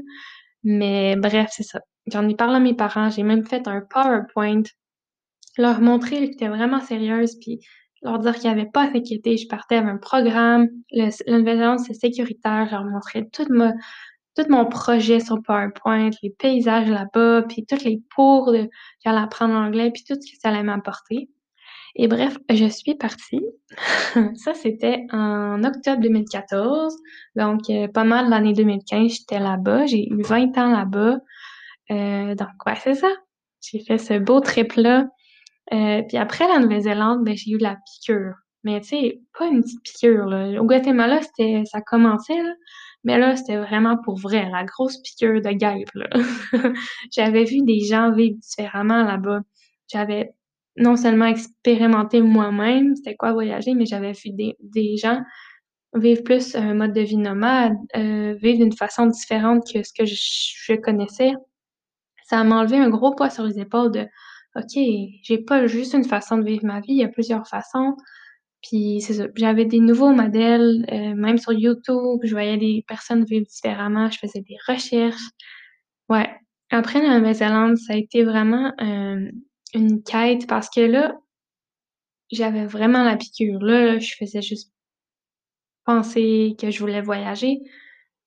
mais 0.64 1.16
bref, 1.16 1.52
c'est 1.52 1.64
ça. 1.64 1.80
J'en 2.08 2.28
ai 2.28 2.36
parlé 2.36 2.58
à 2.58 2.60
mes 2.60 2.76
parents, 2.76 3.10
j'ai 3.10 3.24
même 3.24 3.46
fait 3.46 3.68
un 3.68 3.82
PowerPoint, 3.82 4.64
leur 5.58 5.80
montrer 5.82 6.20
que 6.20 6.26
j'étais 6.26 6.50
vraiment 6.50 6.82
sérieuse, 6.82 7.38
puis 7.40 7.60
leur 8.06 8.20
dire 8.20 8.36
qu'il 8.36 8.46
y 8.46 8.48
avait 8.48 8.66
pas 8.66 8.84
à 8.84 8.92
s'inquiéter. 8.92 9.38
Je 9.38 9.48
partais 9.48 9.76
avec 9.76 9.90
un 9.90 9.98
programme, 9.98 10.70
le 10.92 11.10
la 11.28 11.38
Nouvelle-Zélande, 11.38 11.80
c'est 11.80 11.94
sécuritaire. 11.94 12.68
Je 12.68 12.72
leur 12.72 12.86
montrais 12.86 13.28
tout 13.32 13.46
mon 14.50 14.66
projet 14.66 15.20
sur 15.20 15.42
PowerPoint, 15.42 16.10
les 16.22 16.30
paysages 16.30 16.90
là-bas, 16.90 17.44
puis 17.44 17.66
tous 17.66 17.84
les 17.84 18.02
pour 18.16 18.52
de 18.52 18.70
j'allais 19.04 19.20
apprendre 19.20 19.54
l'anglais, 19.54 19.92
puis 19.92 20.04
tout 20.04 20.16
ce 20.16 20.32
que 20.32 20.38
ça 20.42 20.50
allait 20.50 20.64
m'apporter. 20.64 21.30
Et 21.96 22.08
bref, 22.08 22.38
je 22.50 22.66
suis 22.66 22.96
partie. 22.96 23.46
Ça, 24.36 24.54
c'était 24.54 25.06
en 25.12 25.64
octobre 25.64 26.02
2014, 26.02 26.94
donc 27.36 27.62
heu, 27.70 27.88
pas 27.88 28.04
mal 28.04 28.30
l'année 28.30 28.54
2015, 28.54 29.12
j'étais 29.12 29.40
là-bas. 29.40 29.86
J'ai 29.86 30.10
eu 30.10 30.22
20 30.22 30.58
ans 30.58 30.72
là-bas. 30.72 31.20
Heu, 31.92 32.36
donc 32.36 32.50
ouais, 32.66 32.76
c'est 32.84 32.96
ça. 32.96 33.08
J'ai 33.62 33.80
fait 33.80 33.98
ce 33.98 34.20
beau 34.20 34.42
trip-là. 34.42 35.08
Heu, 35.74 36.04
puis 36.08 36.18
après 36.18 36.48
la 36.48 36.60
Nouvelle-Zélande, 36.60 37.24
ben, 37.24 37.36
j'ai 37.36 37.52
eu 37.52 37.58
la 37.58 37.78
piqûre. 37.88 38.36
Mais 38.64 38.82
tu 38.82 38.90
sais, 38.90 39.22
pas 39.38 39.48
une 39.48 39.62
petite 39.64 39.84
piqûre, 39.84 40.26
là. 40.28 40.62
Au 40.62 40.66
Guatemala, 40.66 41.22
c'était 41.22 41.64
ça 41.66 41.82
commençait, 41.82 42.42
là, 42.42 42.54
mais 43.04 43.18
là, 43.20 43.36
c'était 43.36 43.58
vraiment 43.58 43.98
pour 44.04 44.18
vrai, 44.20 44.50
la 44.52 44.64
grosse 44.64 44.98
piqûre 45.04 45.42
de 45.42 45.52
guêpe. 45.52 45.90
J'avais 47.16 47.44
vu 47.46 47.62
des 47.64 47.82
gens 47.82 48.12
vivre 48.12 48.38
différemment 48.40 49.04
là-bas. 49.04 49.42
J'avais 49.92 50.32
non 50.78 50.96
seulement 50.98 51.28
expérimenté 51.28 52.22
moi-même 52.22 52.96
c'était 52.96 53.16
quoi 53.16 53.34
voyager, 53.34 53.74
mais 53.76 53.86
j'avais 53.86 54.12
vu 54.14 54.32
des 54.32 54.56
des 54.62 54.98
gens 54.98 55.22
vivre 55.96 56.24
plus 56.24 56.56
un 56.56 56.74
mode 56.76 56.94
de 56.94 57.02
vie 57.02 57.18
nomade, 57.18 57.76
heu, 57.98 58.34
vivre 58.42 58.60
d'une 58.66 58.74
façon 58.78 59.08
différente 59.08 59.64
que 59.74 59.84
ce 59.84 59.94
que 59.94 60.06
je 60.06 60.76
connaissais. 60.82 61.34
Ça 62.26 62.44
m'a 62.44 62.58
enlevé 62.58 62.78
un 62.78 62.90
gros 62.90 63.16
poids 63.16 63.30
sur 63.32 63.44
les 63.46 63.60
épaules 63.60 63.92
de 63.92 64.08
OK, 64.56 64.80
j'ai 65.24 65.38
pas 65.40 65.68
juste 65.68 65.94
une 65.94 66.06
façon 66.06 66.38
de 66.38 66.46
vivre 66.46 66.66
ma 66.66 66.80
vie, 66.80 66.94
il 66.94 66.98
y 66.98 67.04
a 67.04 67.10
plusieurs 67.10 67.48
façons. 67.48 67.96
Puis 68.64 69.02
c'est 69.02 69.14
ça, 69.16 69.28
j'avais 69.36 69.66
des 69.66 69.80
nouveaux 69.80 70.12
modèles, 70.14 70.86
heu, 70.92 71.16
même 71.16 71.38
sur 71.40 71.54
YouTube, 71.54 72.22
je 72.24 72.32
voyais 72.34 72.58
des 72.58 72.86
personnes 72.88 73.26
vivre 73.26 73.46
différemment, 73.48 74.10
je 74.12 74.20
faisais 74.20 74.42
des 74.42 74.58
recherches. 74.68 75.22
Ouais, 76.10 76.30
après 76.72 77.02
la 77.02 77.20
Nouvelle-Zélande, 77.20 77.78
ça 77.78 77.94
a 77.94 77.98
été 77.98 78.24
vraiment, 78.24 78.74
hem, 78.80 79.32
une 79.76 80.04
quête 80.04 80.48
parce 80.48 80.70
que 80.70 80.82
là 80.82 81.16
j'avais 82.32 82.66
vraiment 82.66 83.04
la 83.04 83.18
piqûre. 83.18 83.60
Là, 83.62 84.00
je 84.00 84.16
faisais 84.16 84.42
juste 84.42 84.72
penser 85.86 86.56
que 86.60 86.72
je 86.72 86.80
voulais 86.80 87.02
voyager. 87.02 87.60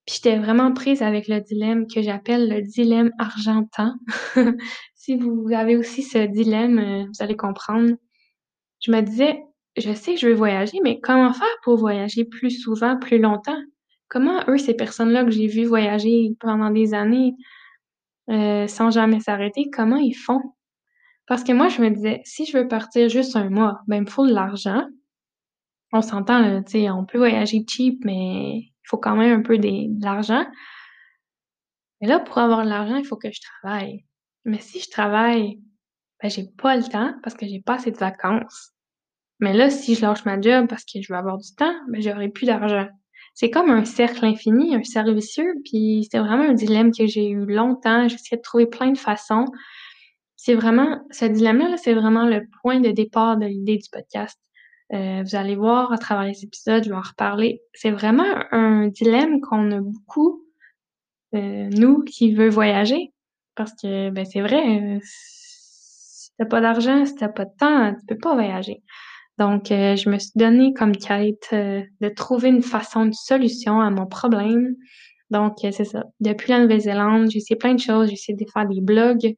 Puis 0.08 0.20
j'étais 0.24 0.38
vraiment 0.38 0.72
prise 0.72 1.02
avec 1.02 1.28
le 1.28 1.38
dilemme 1.42 1.86
que 1.86 2.00
j'appelle 2.00 2.48
le 2.48 2.62
dilemme 2.62 3.10
argent-temps. 3.18 3.92
Si 4.94 5.16
vous 5.16 5.46
avez 5.54 5.76
aussi 5.76 6.02
ce 6.02 6.18
dilemme, 6.26 6.78
heu, 6.78 7.04
vous 7.06 7.22
allez 7.22 7.36
comprendre. 7.36 7.92
Je 8.80 8.90
me 8.92 9.00
disais: 9.02 9.38
«Je 9.76 9.92
sais 9.94 10.14
que 10.14 10.20
je 10.20 10.28
veux 10.28 10.34
voyager, 10.34 10.78
mais 10.82 11.00
comment 11.00 11.32
faire 11.34 11.46
pour 11.62 11.76
voyager 11.78 12.24
plus 12.26 12.50
souvent, 12.50 12.98
plus 12.98 13.18
longtemps? 13.18 13.58
Comment 14.08 14.40
eux, 14.48 14.58
ces 14.58 14.74
personnes-là 14.74 15.24
que 15.24 15.30
j'ai 15.30 15.46
vues 15.46 15.64
voyager 15.66 16.36
pendant 16.40 16.70
des 16.70 16.94
années, 16.94 17.34
heu, 18.30 18.66
sans 18.68 18.90
jamais 18.90 19.20
s'arrêter, 19.20 19.70
comment 19.72 19.98
ils 19.98 20.14
font?» 20.14 20.40
parce 21.26 21.44
que 21.44 21.52
moi, 21.52 21.68
je 21.68 21.82
me 21.82 21.90
disais: 21.90 22.22
«Si 22.24 22.46
je 22.46 22.58
veux 22.58 22.68
partir 22.68 23.08
juste 23.10 23.36
1 23.36 23.50
mois, 23.50 23.80
ben, 23.88 23.96
il 23.98 24.02
me 24.02 24.06
faut 24.10 24.26
de 24.26 24.34
l'argent». 24.34 24.84
On 25.92 26.02
s'entend 26.02 26.62
tu 26.64 26.72
sais, 26.72 26.90
on 26.90 27.04
peut 27.06 27.18
voyager 27.18 27.64
cheap, 27.68 28.04
mais 28.04 28.62
faut 28.88 28.98
quand 28.98 29.16
même 29.16 29.40
un 29.40 29.42
peu 29.42 29.58
de 29.58 30.02
l'argent. 30.02 30.44
Mais 32.00 32.08
là, 32.08 32.20
pour 32.20 32.38
avoir 32.38 32.64
de 32.64 32.68
l'argent, 32.68 32.96
il 32.96 33.04
faut 33.04 33.16
que 33.16 33.30
je 33.30 33.40
travaille. 33.40 34.04
Mais 34.44 34.60
si 34.60 34.80
je 34.80 34.90
travaille, 34.90 35.60
ben, 36.22 36.30
j'ai 36.30 36.46
pas 36.56 36.76
le 36.76 36.84
temps 36.84 37.14
parce 37.22 37.36
que 37.36 37.46
j'ai 37.46 37.60
pas 37.60 37.74
assez 37.74 37.90
de 37.90 37.96
vacances. 37.96 38.72
Mais 39.40 39.52
là, 39.52 39.70
si 39.70 39.94
je 39.94 40.02
lâche 40.02 40.24
ma 40.24 40.40
job 40.40 40.66
parce 40.68 40.84
que 40.84 41.00
je 41.00 41.12
veux 41.12 41.18
avoir 41.18 41.38
du 41.38 41.54
temps, 41.54 41.74
ben 41.88 42.02
j'aurai 42.02 42.28
plus 42.28 42.46
d'argent. 42.46 42.88
C'est 43.34 43.50
comme 43.50 43.70
un 43.70 43.84
cercle 43.84 44.24
infini, 44.24 44.74
un 44.74 44.82
cercle 44.82 45.14
vicieux, 45.14 45.54
puis 45.64 46.00
c'était 46.02 46.18
vraiment 46.18 46.42
un 46.42 46.54
dilemme 46.54 46.90
que 46.92 47.06
j'ai 47.06 47.28
eu 47.28 47.46
longtemps. 47.46 48.08
J'essayais 48.08 48.38
de 48.38 48.42
trouver 48.42 48.66
plein 48.66 48.90
de 48.90 48.98
façons. 48.98 49.44
C'est 50.34 50.54
vraiment 50.54 51.04
ce 51.10 51.24
dilemme-là, 51.24 51.76
c'est 51.76 51.94
vraiment 51.94 52.26
le 52.26 52.48
point 52.62 52.80
de 52.80 52.90
départ 52.90 53.36
de 53.36 53.46
l'idée 53.46 53.76
du 53.76 53.88
podcast. 53.92 54.40
Euh, 54.92 55.22
vous 55.22 55.36
allez 55.36 55.56
voir 55.56 55.92
à 55.92 55.98
travers 55.98 56.24
les 56.24 56.44
épisodes, 56.44 56.82
je 56.84 56.88
vais 56.88 56.96
en 56.96 57.00
reparler. 57.00 57.60
C'est 57.74 57.90
vraiment 57.90 58.24
un 58.52 58.88
dilemme 58.88 59.40
qu'on 59.40 59.70
a 59.70 59.80
beaucoup, 59.80 60.44
euh, 61.34 61.68
nous 61.70 62.02
qui 62.04 62.34
veut 62.34 62.48
voyager, 62.48 63.12
parce 63.54 63.72
que 63.72 64.10
ben 64.10 64.24
c'est 64.24 64.40
vrai, 64.40 64.96
euh, 64.96 64.98
si 65.02 66.30
t'as 66.38 66.46
pas 66.46 66.60
d'argent, 66.60 67.04
si 67.04 67.14
t'as 67.16 67.28
pas 67.28 67.44
de 67.44 67.52
temps, 67.58 67.94
tu 67.94 68.06
peux 68.06 68.18
pas 68.18 68.34
voyager. 68.34 68.82
Donc, 69.38 69.70
euh, 69.70 69.94
je 69.94 70.10
me 70.10 70.18
suis 70.18 70.32
donné 70.34 70.74
comme 70.74 70.96
quête 70.96 71.48
euh, 71.52 71.82
de 72.00 72.08
trouver 72.08 72.48
une 72.48 72.62
façon, 72.62 73.04
une 73.04 73.12
solution 73.12 73.80
à 73.80 73.88
mon 73.90 74.06
problème. 74.06 74.74
Donc, 75.30 75.64
euh, 75.64 75.70
c'est 75.70 75.84
ça. 75.84 76.04
Depuis 76.20 76.50
la 76.50 76.60
Nouvelle-Zélande, 76.60 77.30
j'ai 77.30 77.38
essayé 77.38 77.56
plein 77.56 77.74
de 77.74 77.80
choses. 77.80 78.08
J'ai 78.08 78.14
essayé 78.14 78.36
de 78.36 78.50
faire 78.52 78.66
des 78.66 78.80
blogs. 78.80 79.36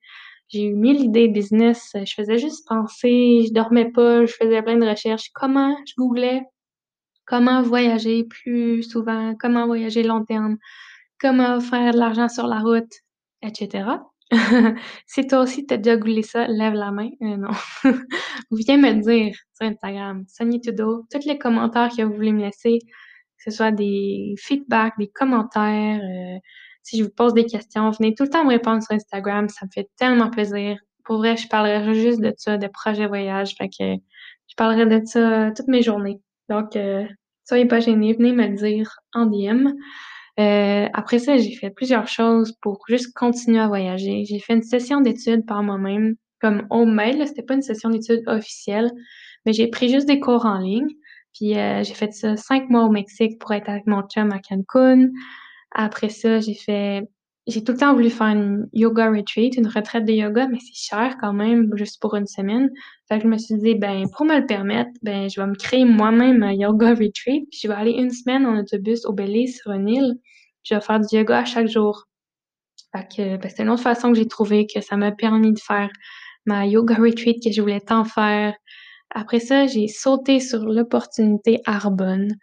J'ai 0.50 0.64
eu 0.64 0.74
mille 0.74 1.00
idées 1.00 1.28
business. 1.28 1.92
Je 1.94 2.12
faisais 2.14 2.38
juste 2.38 2.66
penser. 2.68 3.44
Je 3.46 3.52
dormais 3.52 3.90
pas. 3.90 4.26
Je 4.26 4.32
faisais 4.32 4.62
plein 4.62 4.76
de 4.76 4.86
recherches. 4.86 5.30
Comment? 5.32 5.76
Je 5.86 5.94
googlais? 5.96 6.42
Comment 7.26 7.62
voyager 7.62 8.24
plus 8.24 8.82
souvent? 8.82 9.34
Comment 9.38 9.66
voyager 9.66 10.02
long 10.02 10.24
terme? 10.24 10.58
Comment 11.20 11.60
faire 11.60 11.92
de 11.92 11.98
l'argent 11.98 12.28
sur 12.28 12.48
la 12.48 12.58
route? 12.60 12.92
Etc. 13.42 13.84
si 15.06 15.26
toi 15.26 15.40
aussi 15.40 15.66
t'as 15.66 15.76
déjà 15.76 15.96
googlé 15.96 16.22
ça, 16.22 16.46
lève 16.48 16.74
la 16.74 16.90
main. 16.90 17.10
Euh, 17.22 17.36
non. 17.36 17.50
Viens 18.50 18.78
me 18.78 18.94
dire 18.94 19.34
sur 19.54 19.68
Instagram, 19.68 20.24
Sonia 20.28 20.58
Tudo, 20.60 21.06
tous 21.10 21.26
les 21.26 21.38
commentaires 21.38 21.90
que 21.96 22.02
vous 22.02 22.14
voulez 22.14 22.32
me 22.32 22.42
laisser, 22.42 22.78
que 22.80 23.50
ce 23.50 23.56
soit 23.56 23.72
des 23.72 24.34
feedbacks, 24.38 24.94
des 24.98 25.08
commentaires, 25.08 26.00
euh, 26.00 26.38
si 26.90 26.98
je 26.98 27.04
vous 27.04 27.10
pose 27.10 27.34
des 27.34 27.46
questions, 27.46 27.90
venez 27.90 28.14
tout 28.14 28.24
le 28.24 28.30
temps 28.30 28.44
me 28.44 28.50
répondre 28.50 28.82
sur 28.82 28.94
Instagram, 28.94 29.48
ça 29.48 29.64
me 29.64 29.70
fait 29.72 29.88
tellement 29.96 30.28
plaisir. 30.28 30.76
Pour 31.04 31.18
vrai, 31.18 31.36
je 31.36 31.46
parlerai 31.46 31.94
juste 31.94 32.20
de 32.20 32.34
ça, 32.36 32.58
de 32.58 32.66
projets 32.66 33.06
voyage, 33.06 33.54
fait 33.56 33.68
que 33.68 33.94
je 34.48 34.54
parlerai 34.56 34.86
de 34.86 35.06
ça 35.06 35.52
toutes 35.56 35.68
mes 35.68 35.82
journées. 35.82 36.20
Donc, 36.48 36.74
euh, 36.74 37.04
soyez 37.44 37.66
pas 37.66 37.78
gênés, 37.78 38.12
venez 38.14 38.32
me 38.32 38.48
le 38.48 38.56
dire 38.56 38.90
en 39.14 39.26
DM. 39.26 39.68
Euh, 40.40 40.88
après 40.92 41.20
ça, 41.20 41.36
j'ai 41.36 41.54
fait 41.54 41.70
plusieurs 41.70 42.08
choses 42.08 42.54
pour 42.60 42.80
juste 42.88 43.14
continuer 43.14 43.60
à 43.60 43.68
voyager. 43.68 44.24
J'ai 44.24 44.40
fait 44.40 44.54
une 44.54 44.62
session 44.62 45.00
d'études 45.00 45.46
par 45.46 45.62
moi-même, 45.62 46.16
comme 46.40 46.66
homemade, 46.70 47.24
c'était 47.26 47.42
pas 47.42 47.54
une 47.54 47.62
session 47.62 47.90
d'études 47.90 48.22
officielle, 48.26 48.90
mais 49.46 49.52
j'ai 49.52 49.68
pris 49.68 49.90
juste 49.90 50.08
des 50.08 50.18
cours 50.18 50.44
en 50.44 50.58
ligne. 50.58 50.88
Puis 51.34 51.56
euh, 51.56 51.84
j'ai 51.84 51.94
fait 51.94 52.12
ça 52.12 52.36
cinq 52.36 52.68
mois 52.68 52.82
au 52.84 52.90
Mexique 52.90 53.38
pour 53.38 53.52
être 53.52 53.68
avec 53.68 53.86
mon 53.86 54.02
chum 54.02 54.32
à 54.32 54.40
Cancun. 54.40 55.10
Après 55.72 56.08
ça, 56.08 56.40
j'ai 56.40 56.54
fait 56.54 57.08
j'ai 57.46 57.64
tout 57.64 57.72
le 57.72 57.78
temps 57.78 57.94
voulu 57.94 58.10
faire 58.10 58.28
une 58.28 58.68
yoga 58.72 59.10
retreat, 59.10 59.56
une 59.56 59.66
retraite 59.66 60.04
de 60.04 60.12
yoga, 60.12 60.46
mais 60.48 60.58
c'est 60.60 60.74
cher 60.74 61.16
quand 61.20 61.32
même, 61.32 61.70
juste 61.74 62.00
pour 62.00 62.14
une 62.14 62.26
semaine. 62.26 62.70
Fait 63.08 63.18
que 63.18 63.24
je 63.24 63.28
me 63.28 63.38
suis 63.38 63.56
dit, 63.56 63.74
ben, 63.74 64.04
pour 64.16 64.26
me 64.26 64.38
le 64.38 64.46
permettre, 64.46 64.90
ben, 65.02 65.28
je 65.28 65.40
vais 65.40 65.46
me 65.46 65.54
créer 65.54 65.84
moi-même 65.84 66.42
un 66.42 66.52
yoga 66.52 66.90
retreat, 66.90 67.48
je 67.52 67.68
vais 67.68 67.74
aller 67.74 67.92
une 67.92 68.10
semaine 68.10 68.46
en 68.46 68.58
autobus 68.58 69.04
au 69.06 69.12
Belize 69.12 69.58
sur 69.58 69.72
une 69.72 69.88
île, 69.88 70.14
je 70.62 70.74
vais 70.74 70.80
faire 70.80 71.00
du 71.00 71.16
yoga 71.16 71.38
à 71.38 71.44
chaque 71.44 71.68
jour. 71.68 72.06
Fait 72.94 73.06
que, 73.08 73.36
ben, 73.36 73.50
c'est 73.54 73.62
une 73.62 73.70
autre 73.70 73.82
façon 73.82 74.12
que 74.12 74.18
j'ai 74.18 74.28
trouvé 74.28 74.66
que 74.66 74.80
ça 74.80 74.96
m'a 74.96 75.12
permis 75.12 75.52
de 75.52 75.60
faire 75.60 75.90
ma 76.46 76.66
yoga 76.66 76.94
retreat 76.96 77.42
que 77.42 77.52
je 77.52 77.60
voulais 77.60 77.80
tant 77.80 78.04
faire. 78.04 78.54
Après 79.10 79.40
ça, 79.40 79.66
j'ai 79.66 79.88
sauté 79.88 80.40
sur 80.40 80.60
l'opportunité 80.64 81.60
Arbonne, 81.66 82.36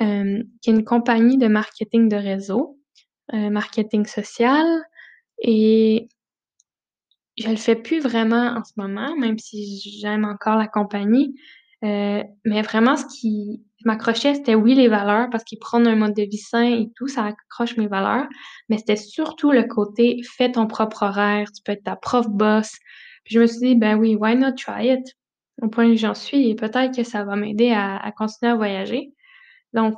euh, 0.00 0.42
qui 0.62 0.70
est 0.70 0.72
une 0.72 0.84
compagnie 0.84 1.38
de 1.38 1.48
marketing 1.48 2.08
de 2.08 2.16
réseau, 2.16 2.78
euh, 3.32 3.50
marketing 3.50 4.06
social, 4.06 4.66
et 5.42 6.08
je 7.38 7.48
le 7.48 7.56
fais 7.56 7.76
plus 7.76 8.00
vraiment 8.00 8.54
en 8.56 8.64
ce 8.64 8.72
moment, 8.76 9.16
même 9.16 9.38
si 9.38 9.80
j'aime 10.00 10.24
encore 10.24 10.56
la 10.56 10.68
compagnie. 10.68 11.34
Euh, 11.82 12.22
mais 12.44 12.60
vraiment, 12.62 12.96
ce 12.96 13.06
qui 13.06 13.62
m'accrochait, 13.84 14.34
c'était 14.34 14.54
oui 14.54 14.74
les 14.74 14.88
valeurs, 14.88 15.28
parce 15.30 15.44
qu'ils 15.44 15.58
prennent 15.58 15.86
un 15.86 15.96
mode 15.96 16.14
de 16.14 16.22
vie 16.22 16.36
sain 16.36 16.64
et 16.64 16.90
tout, 16.96 17.08
ça 17.08 17.24
accroche 17.24 17.76
mes 17.78 17.86
valeurs. 17.86 18.26
Mais 18.68 18.78
c'était 18.78 18.96
surtout 18.96 19.52
le 19.52 19.64
côté 19.64 20.20
fais 20.36 20.52
ton 20.52 20.66
propre 20.66 21.04
horaire, 21.04 21.50
tu 21.52 21.62
peux 21.64 21.72
être 21.72 21.84
ta 21.84 21.96
propre 21.96 22.28
boss. 22.28 22.70
Puis 23.24 23.34
je 23.34 23.40
me 23.40 23.46
suis 23.46 23.60
dit, 23.60 23.74
ben 23.74 23.98
oui, 23.98 24.16
why 24.16 24.36
not 24.36 24.52
try 24.52 24.92
it? 24.92 25.06
Au 25.62 25.68
point 25.68 25.86
où 25.90 25.96
j'en 25.96 26.14
suis, 26.14 26.50
et 26.50 26.54
peut-être 26.54 26.94
que 26.94 27.04
ça 27.04 27.24
va 27.24 27.36
m'aider 27.36 27.70
à, 27.70 27.96
à 27.96 28.12
continuer 28.12 28.52
à 28.52 28.56
voyager. 28.56 29.12
Donc, 29.72 29.94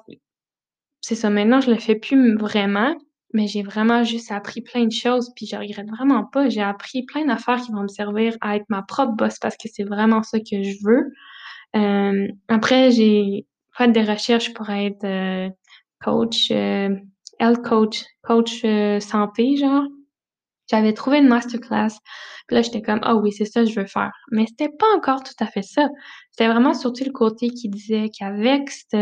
c'est 1.01 1.15
ça. 1.15 1.31
Maintenant, 1.31 1.61
je 1.61 1.71
le 1.71 1.79
fais 1.79 1.97
plus 1.97 2.37
vraiment, 2.37 2.95
mais 3.35 3.47
j'ai 3.47 3.63
vraiment 3.63 4.05
juste 4.05 4.31
appris 4.31 4.61
plein 4.63 4.85
de 4.87 4.93
choses, 4.93 5.33
puis 5.35 5.47
je 5.47 5.57
regrette 5.57 5.89
vraiment 5.89 6.25
pas. 6.25 6.49
J'ai 6.49 6.63
appris 6.63 7.05
plein 7.05 7.25
d'affaires 7.27 7.61
qui 7.61 7.73
vont 7.73 7.83
me 7.83 7.89
servir 7.89 8.37
à 8.41 8.57
être 8.57 8.67
ma 8.69 8.83
propre 8.83 9.13
boss 9.13 9.39
parce 9.41 9.57
que 9.57 9.69
c'est 9.73 9.85
vraiment 9.85 10.23
ça 10.23 10.39
que 10.39 10.63
je 10.63 10.77
veux. 10.85 11.13
Euh, 11.77 12.29
après, 12.49 12.91
j'ai 12.91 13.47
fait 13.77 13.91
des 13.91 14.05
recherches 14.05 14.53
pour 14.55 14.71
être 14.71 15.05
euh, 15.05 15.49
coach, 16.05 16.51
euh, 16.51 16.95
health 17.41 17.63
coach, 17.63 18.05
coach 18.23 18.65
euh, 18.65 19.01
santé, 19.01 19.57
genre. 19.57 19.85
J'avais 20.71 20.93
trouvé 20.95 21.19
une 21.19 21.29
masterclass, 21.29 21.99
puis 22.47 22.55
là, 22.57 22.63
j'étais 22.63 22.81
comme, 22.83 23.01
ah 23.03 23.17
oui, 23.17 23.33
c'est 23.33 23.45
ça 23.45 23.63
que 23.65 23.69
je 23.69 23.81
veux 23.81 23.87
faire. 23.87 24.13
Mais 24.31 24.47
c'était 24.47 24.71
pas 24.71 24.87
encore 24.97 25.23
tout 25.23 25.35
à 25.41 25.47
fait 25.47 25.63
ça. 25.63 25.89
C'était 26.31 26.49
vraiment 26.49 26.73
surtout 26.73 27.05
le 27.05 27.11
côté 27.13 27.51
qui 27.51 27.69
disait 27.69 28.09
qu'avec 28.17 28.71
cette, 28.71 28.97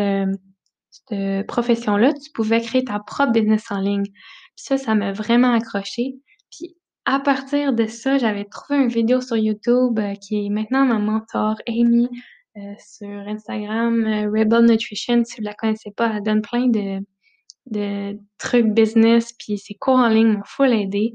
cette 0.90 1.46
profession-là, 1.46 2.12
tu 2.14 2.31
pouvais 2.33 2.61
créer 2.61 2.85
ta 2.85 2.98
propre 2.98 3.33
business 3.33 3.64
en 3.70 3.81
ligne. 3.81 4.05
Puis 4.05 4.64
ça, 4.64 4.79
ça 4.79 4.94
m'a 4.94 5.12
vraiment 5.12 5.53
accroché. 5.53 6.16
Puis 6.50 6.76
à 7.05 7.20
partir 7.20 7.72
de 7.72 7.87
ça, 7.87 8.18
j'avais 8.18 8.44
trouvé 8.44 8.81
une 8.81 8.88
vidéo 8.88 9.20
sur 9.20 9.37
YouTube 9.37 9.98
euh, 9.98 10.14
qui 10.14 10.46
est 10.46 10.48
maintenant 10.48 10.85
ma 10.85 10.98
mentor, 10.98 11.57
Amy, 11.66 12.09
euh, 12.57 12.74
sur 12.79 13.09
Instagram, 13.09 14.05
euh, 14.05 14.26
Rebel 14.26 14.64
Nutrition. 14.66 15.24
Si 15.24 15.40
vous 15.40 15.44
la 15.44 15.55
connaissez 15.55 15.92
pas, 15.92 16.12
elle 16.14 16.22
donne 16.22 16.42
plein 16.42 16.66
de, 16.66 17.00
de 17.66 18.18
trucs 18.38 18.66
business, 18.66 19.33
puis 19.38 19.59
ses 19.59 19.74
cours 19.74 19.96
en 19.96 20.09
ligne 20.09 20.33
m'ont 20.35 20.44
full 20.44 20.72
aidé. 20.72 21.14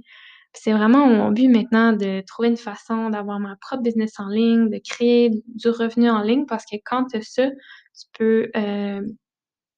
C'est 0.54 0.72
vraiment 0.72 1.08
mon 1.08 1.32
but 1.32 1.50
maintenant 1.50 1.92
de 1.92 2.22
trouver 2.26 2.48
une 2.48 2.58
façon 2.58 3.10
d'avoir 3.10 3.40
ma 3.40 3.56
propre 3.58 3.84
business 3.84 4.20
en 4.20 4.30
ligne, 4.30 4.70
de 4.70 4.80
créer 4.80 5.30
du 5.48 5.70
revenu 5.70 6.10
en 6.10 6.22
ligne, 6.22 6.46
parce 6.46 6.66
que 6.66 6.78
quand 6.86 7.06
tu 7.08 7.18
as 7.18 7.22
ça, 7.22 7.50
tu 7.50 8.08
peux 8.18 8.50
euh, 8.56 9.02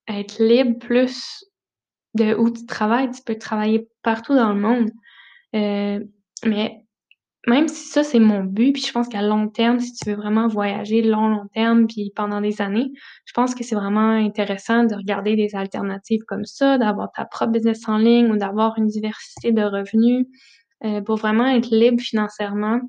être 0.08 0.40
libre 0.40 0.80
plus 0.80 1.46
de 2.14 2.34
où 2.36 2.50
tu 2.50 2.66
travailles. 2.66 3.12
Tu 3.12 3.22
peux 3.24 3.38
travailler 3.38 3.88
partout 4.04 4.36
dans 4.36 4.54
le 4.54 4.60
monde. 4.60 4.90
Euh, 5.56 6.00
mais 6.46 6.84
même 7.48 7.70
si 7.70 7.88
ça, 7.88 8.04
c'est 8.04 8.20
mon 8.20 8.44
but, 8.44 8.74
puis 8.74 8.84
je 8.86 8.92
pense 8.92 9.08
qu'à 9.08 9.22
long 9.22 9.48
terme, 9.48 9.80
si 9.80 9.94
tu 9.94 10.10
veux 10.10 10.18
vraiment 10.18 10.50
voyager 10.50 11.02
long, 11.02 11.30
long 11.30 11.48
terme, 11.54 11.88
puis 11.88 12.12
pendant 12.14 12.42
des 12.42 12.62
années, 12.62 12.92
je 13.24 13.32
pense 13.32 13.56
que 13.56 13.64
c'est 13.64 13.76
vraiment 13.76 14.12
intéressant 14.12 14.84
de 14.84 14.94
regarder 14.94 15.38
des 15.38 15.56
alternatives 15.56 16.24
comme 16.28 16.44
ça, 16.44 16.78
d'avoir 16.78 17.10
ta 17.14 17.24
propre 17.24 17.54
business 17.54 17.88
en 17.88 17.98
ligne 17.98 18.30
ou 18.32 18.38
d'avoir 18.38 18.78
une 18.78 18.88
diversité 18.88 19.54
de 19.54 19.64
revenus 19.64 20.28
euh, 20.84 21.02
pour 21.02 21.16
vraiment 21.16 21.48
être 21.48 21.70
libre 21.72 22.02
financièrement, 22.02 22.82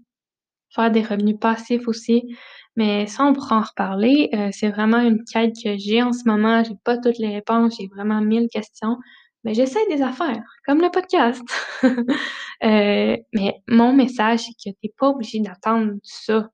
faire 0.74 0.90
des 0.90 1.02
revenus 1.02 1.38
passifs 1.40 1.86
aussi. 1.86 2.36
Mais 2.78 3.08
ça, 3.08 3.24
on 3.24 3.32
pourra 3.32 3.56
en 3.58 3.62
reparler. 3.62 4.30
Euh, 4.34 4.50
c'est 4.52 4.68
vraiment 4.70 5.00
une 5.00 5.24
quête 5.24 5.52
que 5.62 5.76
j'ai 5.76 6.00
en 6.00 6.12
ce 6.12 6.28
moment. 6.28 6.62
J'ai 6.62 6.76
pas 6.84 6.96
toutes 6.96 7.18
les 7.18 7.34
réponses, 7.34 7.74
j'ai 7.76 7.88
vraiment 7.88 8.20
mille 8.20 8.48
questions. 8.48 8.98
Mais 9.42 9.52
j'essaie 9.52 9.84
des 9.90 10.00
affaires, 10.00 10.44
comme 10.64 10.80
le 10.80 10.88
podcast. 10.88 11.42
euh, 11.82 13.16
mais 13.34 13.54
mon 13.66 13.92
message, 13.92 14.44
c'est 14.44 14.52
que 14.52 14.76
t'es 14.80 14.92
pas 14.96 15.08
obligé 15.08 15.40
d'attendre 15.40 15.94
ça. 16.04 16.50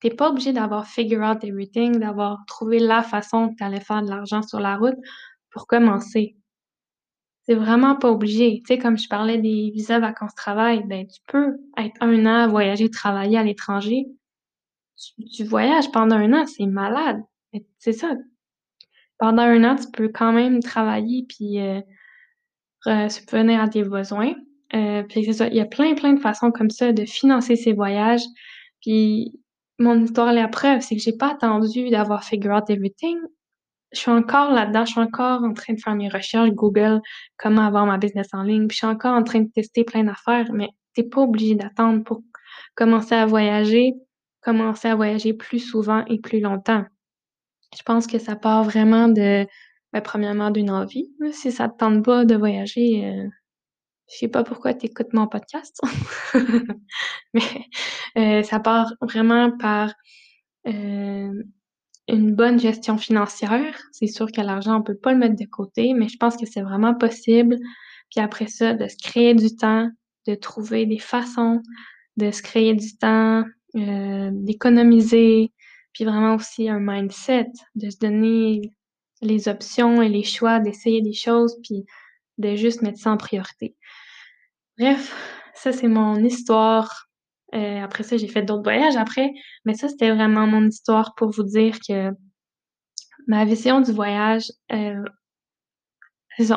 T'es 0.00 0.10
pas 0.10 0.30
obligé 0.30 0.52
d'avoir 0.52 0.86
figure 0.86 1.22
out 1.22 1.42
everything, 1.42 1.98
d'avoir 1.98 2.38
trouvé 2.46 2.78
la 2.78 3.02
façon 3.02 3.48
que 3.48 3.56
t'allais 3.56 3.80
faire 3.80 4.02
de 4.02 4.08
l'argent 4.08 4.42
sur 4.42 4.60
la 4.60 4.76
route 4.76 4.94
pour 5.50 5.66
commencer. 5.66 6.36
C'est 7.42 7.56
vraiment 7.56 7.96
pas 7.96 8.12
obligé. 8.12 8.62
Tu 8.64 8.74
sais, 8.74 8.78
comme 8.78 8.98
je 8.98 9.08
parlais 9.08 9.38
des 9.38 9.72
visas 9.74 9.98
vacances-travail, 9.98 10.84
ben 10.86 11.08
tu 11.08 11.20
peux 11.26 11.56
être 11.76 11.96
un 12.00 12.24
an, 12.26 12.48
voyager, 12.48 12.88
travailler 12.88 13.38
à 13.38 13.42
l'étranger. 13.42 14.06
Tu, 15.34 15.44
voyages 15.44 15.90
pendant 15.92 16.16
un 16.16 16.32
an, 16.32 16.46
c'est 16.46 16.66
malade. 16.66 17.22
C'est 17.78 17.92
ça. 17.92 18.14
Pendant 19.18 19.42
un 19.42 19.64
an, 19.64 19.76
tu 19.76 19.90
peux 19.92 20.08
quand 20.08 20.32
même 20.32 20.60
travailler 20.60 21.26
puis 21.28 21.60
euh, 21.60 23.08
subvenir 23.08 23.60
à 23.60 23.68
tes 23.68 23.82
besoins. 23.82 24.34
Euh, 24.74 25.02
puis 25.04 25.24
c'est 25.24 25.32
ça, 25.32 25.48
il 25.48 25.54
y 25.54 25.60
a 25.60 25.66
plein, 25.66 25.94
plein 25.94 26.14
de 26.14 26.20
façons 26.20 26.50
comme 26.50 26.70
ça 26.70 26.92
de 26.92 27.04
financer 27.04 27.56
ses 27.56 27.72
voyages. 27.72 28.24
Puis 28.80 29.38
mon 29.78 30.02
histoire, 30.02 30.32
la 30.32 30.48
preuve, 30.48 30.80
c'est 30.80 30.96
que 30.96 31.02
j'ai 31.02 31.16
pas 31.16 31.32
attendu 31.32 31.90
d'avoir 31.90 32.24
figure 32.24 32.52
out 32.52 32.68
everything 32.68 33.18
je 33.92 34.00
suis 34.00 34.10
encore 34.10 34.52
là-dedans, 34.52 34.84
je 34.84 34.92
suis 34.92 35.00
encore 35.00 35.42
en 35.42 35.52
train 35.52 35.74
de 35.74 35.80
faire 35.80 35.94
mes 35.94 36.08
recherches 36.08 36.50
Google, 36.50 37.00
comment 37.38 37.62
avoir 37.62 37.86
ma 37.86 37.98
business 37.98 38.28
en 38.32 38.42
ligne, 38.42 38.66
puis 38.68 38.74
je 38.74 38.78
suis 38.78 38.86
encore 38.86 39.14
en 39.14 39.22
train 39.22 39.40
de 39.40 39.50
tester 39.50 39.84
plein 39.84 40.04
d'affaires, 40.04 40.52
mais 40.52 40.68
t'es 40.94 41.02
pas 41.02 41.22
obligé 41.22 41.54
d'attendre 41.54 42.04
pour 42.04 42.22
commencer 42.74 43.14
à 43.14 43.26
voyager, 43.26 43.94
commencer 44.46 44.86
à 44.86 44.94
voyager 44.94 45.34
plus 45.34 45.58
souvent 45.58 46.04
et 46.06 46.20
plus 46.20 46.38
longtemps. 46.38 46.84
Je 47.76 47.82
pense 47.82 48.06
que 48.06 48.20
ça 48.20 48.36
part 48.36 48.62
vraiment 48.62 49.08
de, 49.08 49.44
ben, 49.92 50.00
premièrement 50.00 50.52
d'une 50.52 50.70
envie. 50.70 51.12
Si 51.32 51.50
ça 51.50 51.68
te 51.68 51.76
tente 51.76 52.04
pas 52.04 52.24
de 52.24 52.36
voyager, 52.36 53.04
euh, 53.04 53.28
je 54.08 54.18
sais 54.18 54.28
pas 54.28 54.44
pourquoi 54.44 54.72
tu 54.72 54.86
écoutes 54.86 55.12
mon 55.14 55.26
podcast. 55.26 55.80
Mais 57.34 57.40
euh, 58.16 58.42
ça 58.44 58.60
part 58.60 58.92
vraiment 59.00 59.50
par 59.58 59.92
euh, 60.68 61.32
une 62.06 62.34
bonne 62.36 62.60
gestion 62.60 62.98
financière. 62.98 63.76
C'est 63.90 64.06
sûr 64.06 64.30
que 64.30 64.40
l'argent, 64.40 64.78
on 64.78 64.82
peut 64.84 64.96
pas 64.96 65.12
le 65.12 65.18
mettre 65.18 65.34
de 65.34 65.48
côté, 65.50 65.92
mais 65.92 66.08
je 66.08 66.16
pense 66.18 66.36
que 66.36 66.46
c'est 66.46 66.62
vraiment 66.62 66.94
possible. 66.94 67.56
Puis 68.10 68.20
après 68.20 68.46
ça, 68.46 68.74
de 68.74 68.86
se 68.86 68.96
créer 68.96 69.34
du 69.34 69.56
temps, 69.56 69.90
de 70.28 70.36
trouver 70.36 70.86
des 70.86 71.00
façons 71.00 71.60
de 72.16 72.30
se 72.30 72.42
créer 72.42 72.74
du 72.74 72.96
temps, 72.96 73.44
euh, 73.76 74.30
d'économiser, 74.32 75.52
puis 75.92 76.04
vraiment 76.04 76.34
aussi 76.34 76.68
un 76.68 76.80
mindset, 76.80 77.50
de 77.74 77.90
se 77.90 77.98
donner 77.98 78.72
les 79.22 79.48
options 79.48 80.02
et 80.02 80.08
les 80.08 80.22
choix, 80.22 80.60
d'essayer 80.60 81.02
des 81.02 81.12
choses, 81.12 81.56
puis 81.62 81.84
de 82.38 82.54
juste 82.56 82.82
mettre 82.82 82.98
ça 82.98 83.10
en 83.10 83.16
priorité. 83.16 83.76
Bref, 84.78 85.14
ça 85.54 85.72
c'est 85.72 85.88
mon 85.88 86.16
histoire. 86.16 87.08
Euh, 87.54 87.82
après 87.82 88.02
ça, 88.02 88.16
j'ai 88.16 88.28
fait 88.28 88.42
d'autres 88.42 88.64
voyages 88.64 88.96
après, 88.96 89.30
mais 89.64 89.74
ça 89.74 89.88
c'était 89.88 90.10
vraiment 90.10 90.46
mon 90.46 90.66
histoire 90.66 91.14
pour 91.14 91.30
vous 91.30 91.44
dire 91.44 91.78
que 91.86 92.10
ma 93.26 93.44
vision 93.44 93.80
du 93.80 93.92
voyage, 93.92 94.52
euh, 94.72 95.02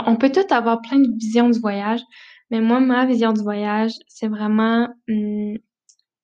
on 0.05 0.15
peut 0.15 0.32
tout 0.32 0.53
avoir 0.53 0.82
plein 0.82 0.99
de 0.99 1.10
visions 1.17 1.49
du 1.49 1.60
voyage, 1.60 2.01
mais 2.51 2.62
moi, 2.62 2.79
ma 2.79 3.05
vision 3.05 3.32
du 3.34 3.41
voyage, 3.41 3.93
c'est 4.08 4.27
vraiment 4.27 4.88
hum, 5.10 5.58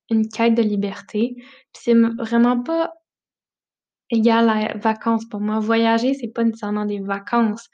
une 0.09 0.27
quête 0.29 0.55
de 0.55 0.61
liberté. 0.61 1.35
C'est 1.73 1.95
vraiment 2.17 2.61
pas 2.61 2.93
égal 4.09 4.49
à 4.49 4.77
vacances 4.77 5.25
pour 5.25 5.39
moi. 5.41 5.59
Voyager, 5.59 6.13
c'est 6.13 6.27
pas 6.27 6.43
nécessairement 6.43 6.85
des 6.85 6.99
vacances. 6.99 7.69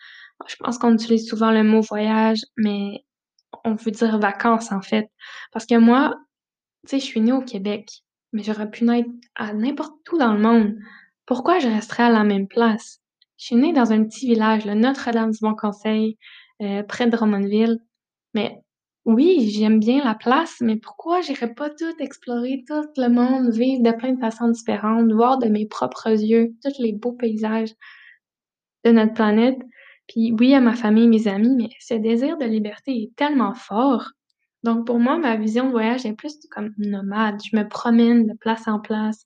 Je 0.48 0.56
pense 0.60 0.78
qu'on 0.78 0.94
utilise 0.94 1.28
souvent 1.28 1.52
le 1.52 1.64
mot 1.64 1.82
voyage, 1.82 2.42
mais 2.58 3.04
on 3.66 3.76
veut 3.76 3.92
dire 3.92 4.18
vacances 4.20 4.72
en 4.72 4.82
fait. 4.82 5.10
Parce 5.52 5.66
que 5.66 5.76
moi, 5.76 6.16
tu 6.88 6.92
sais, 6.92 7.00
je 7.00 7.06
suis 7.06 7.22
née 7.22 7.34
au 7.34 7.42
Québec, 7.42 7.90
mais 8.34 8.44
j'aurais 8.44 8.70
pu 8.70 8.86
naître 8.86 9.10
à 9.36 9.54
n'importe 9.54 9.94
où 10.12 10.18
dans 10.18 10.34
le 10.34 10.40
monde. 10.40 10.76
Pourquoi 11.26 11.60
je 11.60 11.68
resterais 11.68 12.04
à 12.04 12.10
la 12.10 12.24
même 12.24 12.48
place? 12.48 13.00
Je 13.38 13.46
suis 13.46 13.56
née 13.56 13.74
dans 13.74 13.92
un 13.92 14.04
petit 14.04 14.28
village, 14.28 14.66
le 14.66 14.76
Notre-Dame-du-Bon-Conseil, 14.76 16.18
euh, 16.62 16.84
près 16.84 17.06
de 17.06 17.12
Drummondville. 17.12 17.80
Mais 18.34 18.62
oui, 19.06 19.50
j'aime 19.50 19.80
bien 19.80 20.04
la 20.04 20.14
place, 20.14 20.58
mais 20.62 20.78
pourquoi 20.78 21.22
j'irais 21.22 21.54
pas 21.54 21.70
tout 21.70 21.96
explorer, 22.00 22.64
tout 22.68 22.84
le 22.98 23.10
monde, 23.10 23.52
vivre 23.52 23.82
de 23.82 23.92
plein 23.92 24.14
de 24.14 24.20
façons 24.20 24.50
différentes, 24.50 25.12
voir 25.12 25.40
de 25.40 25.48
mes 25.48 25.66
propres 25.66 26.12
yeux 26.12 26.54
tous 26.64 26.80
les 26.80 26.94
beaux 26.94 27.14
paysages 27.14 27.74
de 28.86 28.92
notre 28.92 29.14
planète? 29.14 29.58
Puis 30.08 30.34
oui, 30.40 30.54
à 30.54 30.62
ma 30.62 30.76
famille, 30.76 31.08
mes 31.08 31.28
amis, 31.28 31.56
mais 31.56 31.70
ce 31.80 31.96
désir 31.96 32.38
de 32.38 32.46
liberté 32.46 32.92
est 32.92 33.16
tellement 33.16 33.56
fort. 33.56 34.12
Donc 34.64 34.86
pour 34.86 35.00
moi, 35.00 35.18
ma 35.18 35.36
vision 35.36 35.66
de 35.66 35.72
voyage 35.72 36.06
est 36.06 36.14
plus 36.14 36.38
comme 36.52 36.74
nomade. 36.78 37.42
Je 37.44 37.58
me 37.58 37.68
promène 37.68 38.28
de 38.28 38.34
place 38.38 38.68
en 38.68 38.80
place. 38.80 39.26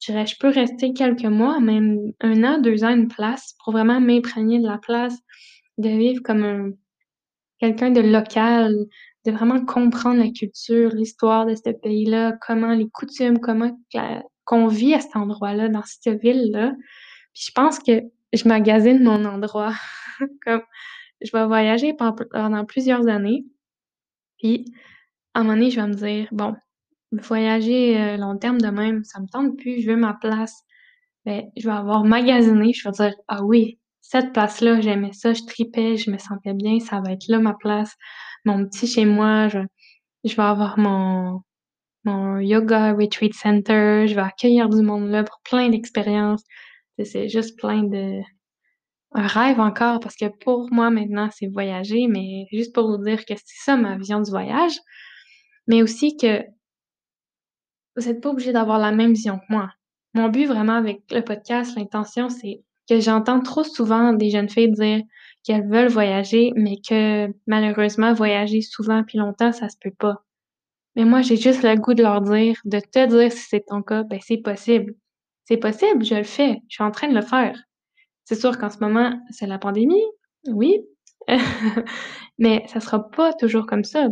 Je 0.00 0.12
dirais, 0.12 0.26
je 0.26 0.36
peux 0.40 0.48
rester 0.48 0.94
quelques 0.94 1.24
mois, 1.24 1.60
même 1.60 1.98
un 2.20 2.42
an, 2.44 2.58
deux 2.58 2.84
ans, 2.84 2.94
une 2.94 3.08
place, 3.08 3.54
pour 3.62 3.74
vraiment 3.74 4.00
m'imprégner 4.00 4.60
de 4.60 4.66
la 4.66 4.78
place, 4.78 5.18
de 5.76 5.90
vivre 5.90 6.22
comme 6.22 6.42
un 6.42 6.70
quelqu'un 7.60 7.90
de 7.90 8.00
local, 8.00 8.74
de 9.26 9.32
vraiment 9.32 9.64
comprendre 9.64 10.18
la 10.18 10.30
culture, 10.30 10.90
l'histoire 10.90 11.46
de 11.46 11.54
ce 11.54 11.70
pays-là, 11.70 12.32
comment 12.46 12.72
les 12.72 12.88
coutumes, 12.88 13.38
comment 13.38 13.70
qu'on 14.44 14.66
vit 14.66 14.94
à 14.94 15.00
cet 15.00 15.16
endroit-là, 15.16 15.68
dans 15.68 15.82
cette 15.84 16.20
ville-là. 16.20 16.72
Puis 17.34 17.44
je 17.48 17.52
pense 17.52 17.78
que 17.78 18.02
je 18.32 18.48
magasine 18.48 19.02
mon 19.02 19.24
endroit. 19.24 19.74
Comme 20.44 20.62
je 21.20 21.30
vais 21.32 21.46
voyager 21.46 21.94
pendant 21.94 22.64
plusieurs 22.64 23.06
années. 23.08 23.44
Puis 24.38 24.64
à 25.34 25.40
un 25.40 25.42
moment 25.42 25.54
donné, 25.54 25.70
je 25.70 25.80
vais 25.80 25.86
me 25.86 25.94
dire 25.94 26.28
bon, 26.32 26.54
voyager 27.12 28.00
euh, 28.00 28.16
long 28.16 28.38
terme 28.38 28.60
de 28.60 28.68
même, 28.68 29.04
ça 29.04 29.20
me 29.20 29.26
tente 29.26 29.56
plus, 29.58 29.82
je 29.82 29.90
veux 29.90 29.96
ma 29.96 30.14
place. 30.14 30.62
Ben, 31.26 31.44
je 31.56 31.68
vais 31.68 31.74
avoir 31.74 32.04
magasiné, 32.04 32.72
je 32.72 32.88
vais 32.88 32.92
dire 32.92 33.14
ah 33.28 33.44
oui, 33.44 33.79
cette 34.00 34.32
place-là, 34.32 34.80
j'aimais 34.80 35.12
ça, 35.12 35.32
je 35.32 35.42
tripais, 35.44 35.96
je 35.96 36.10
me 36.10 36.18
sentais 36.18 36.54
bien, 36.54 36.80
ça 36.80 37.00
va 37.00 37.12
être 37.12 37.28
là 37.28 37.38
ma 37.38 37.54
place, 37.54 37.94
mon 38.44 38.66
petit 38.66 38.86
chez 38.86 39.04
moi, 39.04 39.48
je, 39.48 39.58
je 40.24 40.34
vais 40.36 40.42
avoir 40.42 40.78
mon, 40.78 41.42
mon 42.04 42.38
yoga 42.38 42.92
retreat 42.92 43.34
center, 43.34 44.06
je 44.06 44.14
vais 44.14 44.20
accueillir 44.20 44.68
du 44.68 44.82
monde 44.82 45.08
là 45.08 45.24
pour 45.24 45.40
plein 45.44 45.68
d'expériences. 45.68 46.42
C'est 47.02 47.28
juste 47.28 47.58
plein 47.58 47.82
de 47.84 48.20
un 49.12 49.26
rêve 49.26 49.58
encore 49.58 50.00
parce 50.00 50.14
que 50.16 50.26
pour 50.44 50.68
moi 50.72 50.90
maintenant 50.90 51.28
c'est 51.32 51.48
voyager, 51.48 52.06
mais 52.08 52.46
juste 52.52 52.74
pour 52.74 52.88
vous 52.88 53.02
dire 53.02 53.24
que 53.24 53.34
c'est 53.36 53.64
ça 53.64 53.76
ma 53.76 53.96
vision 53.96 54.20
du 54.20 54.30
voyage, 54.30 54.78
mais 55.66 55.82
aussi 55.82 56.16
que 56.16 56.42
vous 57.96 58.06
n'êtes 58.06 58.20
pas 58.22 58.30
obligé 58.30 58.52
d'avoir 58.52 58.78
la 58.78 58.92
même 58.92 59.12
vision 59.12 59.38
que 59.38 59.44
moi. 59.52 59.70
Mon 60.14 60.28
but 60.28 60.46
vraiment 60.46 60.74
avec 60.74 61.02
le 61.10 61.22
podcast, 61.22 61.76
l'intention, 61.76 62.28
c'est 62.28 62.62
j'entends 62.98 63.40
trop 63.40 63.62
souvent 63.62 64.12
des 64.12 64.30
jeunes 64.30 64.48
filles 64.48 64.72
dire 64.72 65.02
qu'elles 65.44 65.68
veulent 65.68 65.88
voyager, 65.88 66.52
mais 66.56 66.76
que 66.76 67.28
malheureusement, 67.46 68.12
voyager 68.12 68.62
souvent 68.62 69.04
puis 69.04 69.18
longtemps, 69.18 69.52
ça 69.52 69.68
se 69.68 69.76
peut 69.80 69.94
pas. 69.96 70.24
Mais 70.96 71.04
moi, 71.04 71.22
j'ai 71.22 71.36
juste 71.36 71.62
le 71.62 71.76
goût 71.76 71.94
de 71.94 72.02
leur 72.02 72.20
dire, 72.22 72.56
de 72.64 72.80
te 72.80 73.06
dire 73.06 73.32
si 73.32 73.46
c'est 73.48 73.66
ton 73.66 73.82
cas, 73.82 74.02
ben 74.02 74.18
c'est 74.22 74.38
possible. 74.38 74.94
C'est 75.44 75.56
possible, 75.56 76.04
je 76.04 76.14
le 76.16 76.24
fais, 76.24 76.60
je 76.68 76.74
suis 76.76 76.84
en 76.84 76.90
train 76.90 77.08
de 77.08 77.14
le 77.14 77.22
faire. 77.22 77.56
C'est 78.24 78.36
sûr 78.36 78.58
qu'en 78.58 78.70
ce 78.70 78.78
moment, 78.78 79.12
c'est 79.30 79.46
la 79.46 79.58
pandémie, 79.58 80.04
oui, 80.48 80.80
mais 82.38 82.64
ça 82.68 82.80
sera 82.80 83.10
pas 83.10 83.32
toujours 83.34 83.66
comme 83.66 83.84
ça. 83.84 84.08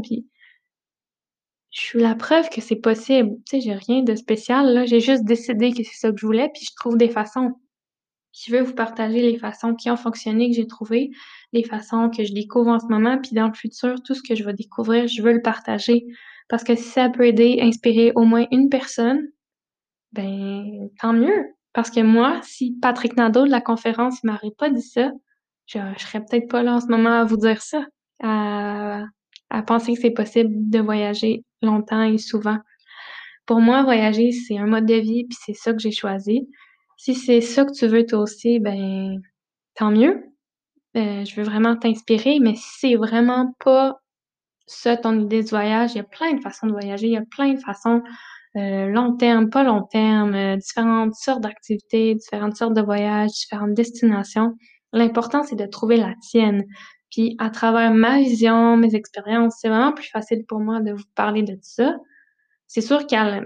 Je 1.71 1.81
suis 1.81 2.01
la 2.01 2.14
preuve 2.14 2.49
que 2.49 2.61
c'est 2.61 2.77
possible. 2.77 3.37
Tu 3.47 3.57
sais, 3.57 3.61
j'ai 3.61 3.75
rien 3.75 4.03
de 4.03 4.14
spécial 4.14 4.73
là, 4.73 4.87
j'ai 4.87 5.01
juste 5.01 5.25
décidé 5.25 5.73
que 5.73 5.83
c'est 5.85 5.97
ça 5.97 6.11
que 6.11 6.19
je 6.19 6.27
voulais, 6.27 6.51
puis 6.55 6.64
je 6.64 6.75
trouve 6.77 6.97
des 6.97 7.11
façons 7.11 7.53
je 8.46 8.53
veux 8.53 8.62
vous 8.62 8.74
partager 8.74 9.20
les 9.20 9.38
façons 9.38 9.74
qui 9.74 9.90
ont 9.90 9.96
fonctionné, 9.96 10.48
que 10.48 10.57
j'ai 10.57 10.66
trouvées, 10.66 11.11
les 11.53 11.64
façons 11.64 12.11
que 12.11 12.24
je 12.24 12.33
découvre 12.33 12.70
en 12.70 12.79
ce 12.79 12.87
moment, 12.87 13.18
puis 13.18 13.33
dans 13.33 13.48
le 13.48 13.55
futur, 13.55 14.03
tout 14.03 14.14
ce 14.14 14.22
que 14.22 14.35
je 14.35 14.44
vais 14.44 14.53
découvrir, 14.53 15.07
je 15.09 15.22
veux 15.22 15.33
le 15.33 15.42
partager. 15.42 16.07
Parce 16.48 16.64
que 16.64 16.74
si 16.74 16.85
ça 16.85 17.09
peut 17.11 17.27
aider, 17.27 17.59
inspirer 17.61 18.12
au 18.14 18.24
moins 18.24 18.46
une 18.51 18.68
personne, 18.68 19.29
ben 20.12 20.88
tant 21.01 21.12
mieux. 21.12 21.46
Parce 21.72 21.90
que 21.90 22.01
moi, 22.01 22.40
si 22.42 22.77
Patrick 22.81 23.16
Nadeau 23.16 23.44
de 23.44 23.51
la 23.51 23.61
conférence 23.61 24.24
m'aurait 24.24 24.55
pas 24.57 24.70
dit 24.70 24.83
ça, 24.83 25.11
je, 25.66 25.79
je 25.98 26.03
serais 26.03 26.24
peut-être 26.24 26.48
pas 26.48 26.62
là 26.62 26.74
en 26.74 26.81
ce 26.81 26.87
moment 26.87 27.20
à 27.20 27.24
vous 27.24 27.37
dire 27.37 27.61
ça, 27.61 27.85
à 28.20 29.62
penser 29.66 29.94
que 29.94 30.01
c'est 30.01 30.11
possible 30.11 30.51
de 30.70 30.79
voyager 30.79 31.44
longtemps 31.62 32.03
et 32.03 32.18
souvent. 32.18 32.59
Pour 33.46 33.61
moi, 33.61 33.83
voyager, 33.83 34.33
c'est 34.33 34.59
un 34.59 34.66
mode 34.66 34.87
de 34.87 34.94
vie, 34.94 35.24
puis 35.24 35.38
c'est 35.44 35.55
ça 35.55 35.72
que 35.72 35.79
j'ai 35.79 35.92
choisi. 35.92 36.48
Si 36.99 37.15
c'est 37.15 37.41
ça 37.41 37.65
que 37.65 37.73
tu 37.73 37.87
veux 37.87 38.05
toi 38.05 38.19
aussi, 38.19 38.59
ben 38.59 39.23
tant 39.77 39.93
mieux. 39.93 40.25
Euh, 40.97 41.25
je 41.25 41.37
veux 41.37 41.45
vraiment 41.45 41.77
t'inspirer, 41.77 42.41
mais 42.41 42.57
si 42.57 42.69
c'est 42.81 42.97
vraiment 42.97 43.55
pas 43.65 44.01
ça 44.67 44.97
ton 44.97 45.19
idée 45.21 45.45
de 45.45 45.49
voyage, 45.49 45.93
il 45.95 45.99
y 45.99 46.01
a 46.01 46.05
plein 46.05 46.35
de 46.35 46.41
façons 46.41 46.67
de 46.67 46.73
voyager, 46.73 47.07
il 47.07 47.13
y 47.13 47.17
a 47.17 47.25
plein 47.31 47.55
de 47.55 47.61
façons 47.61 48.03
euh, 48.57 48.87
long 48.89 49.17
terme, 49.17 49.49
pas 49.51 49.63
long 49.63 49.85
terme, 49.85 50.35
euh, 50.35 50.57
différentes 50.57 51.15
sortes 51.15 51.41
d'activités, 51.43 52.17
différentes 52.17 52.57
sortes 52.57 52.75
de 52.75 52.83
voyages, 52.83 53.31
différentes 53.31 53.75
destinations. 53.75 54.55
L'important, 54.93 55.45
c'est 55.45 55.57
de 55.57 55.67
trouver 55.67 55.99
la 55.99 56.15
tienne. 56.21 56.65
Puis 57.13 57.37
à 57.39 57.51
travers 57.51 57.93
ma 57.95 58.19
vision, 58.19 58.77
mes 58.77 58.97
expériences, 58.97 59.57
c'est 59.61 59.69
vraiment 59.69 59.93
plus 59.93 60.09
facile 60.11 60.45
pour 60.47 60.61
moi 60.61 60.81
de 60.81 60.93
vous 60.93 61.05
parler 61.15 61.43
de 61.43 61.57
ça. 61.63 61.97
C'est 62.67 62.81
sûr 62.81 63.07
qu'à 63.07 63.43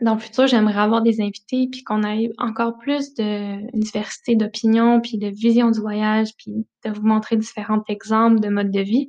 dans 0.00 0.14
le 0.14 0.20
futur, 0.20 0.46
j'aimerais 0.46 0.80
avoir 0.80 1.02
des 1.02 1.20
invités, 1.20 1.68
puis 1.70 1.82
qu'on 1.82 2.02
ait 2.02 2.30
encore 2.38 2.78
plus 2.78 3.14
de 3.14 3.70
diversité 3.78 4.36
d'opinions, 4.36 5.00
puis 5.00 5.18
de 5.18 5.28
vision 5.28 5.70
du 5.70 5.80
voyage, 5.80 6.30
puis 6.36 6.66
de 6.84 6.90
vous 6.90 7.06
montrer 7.06 7.36
différents 7.36 7.82
exemples 7.88 8.40
de 8.40 8.48
modes 8.48 8.70
de 8.70 8.80
vie. 8.80 9.08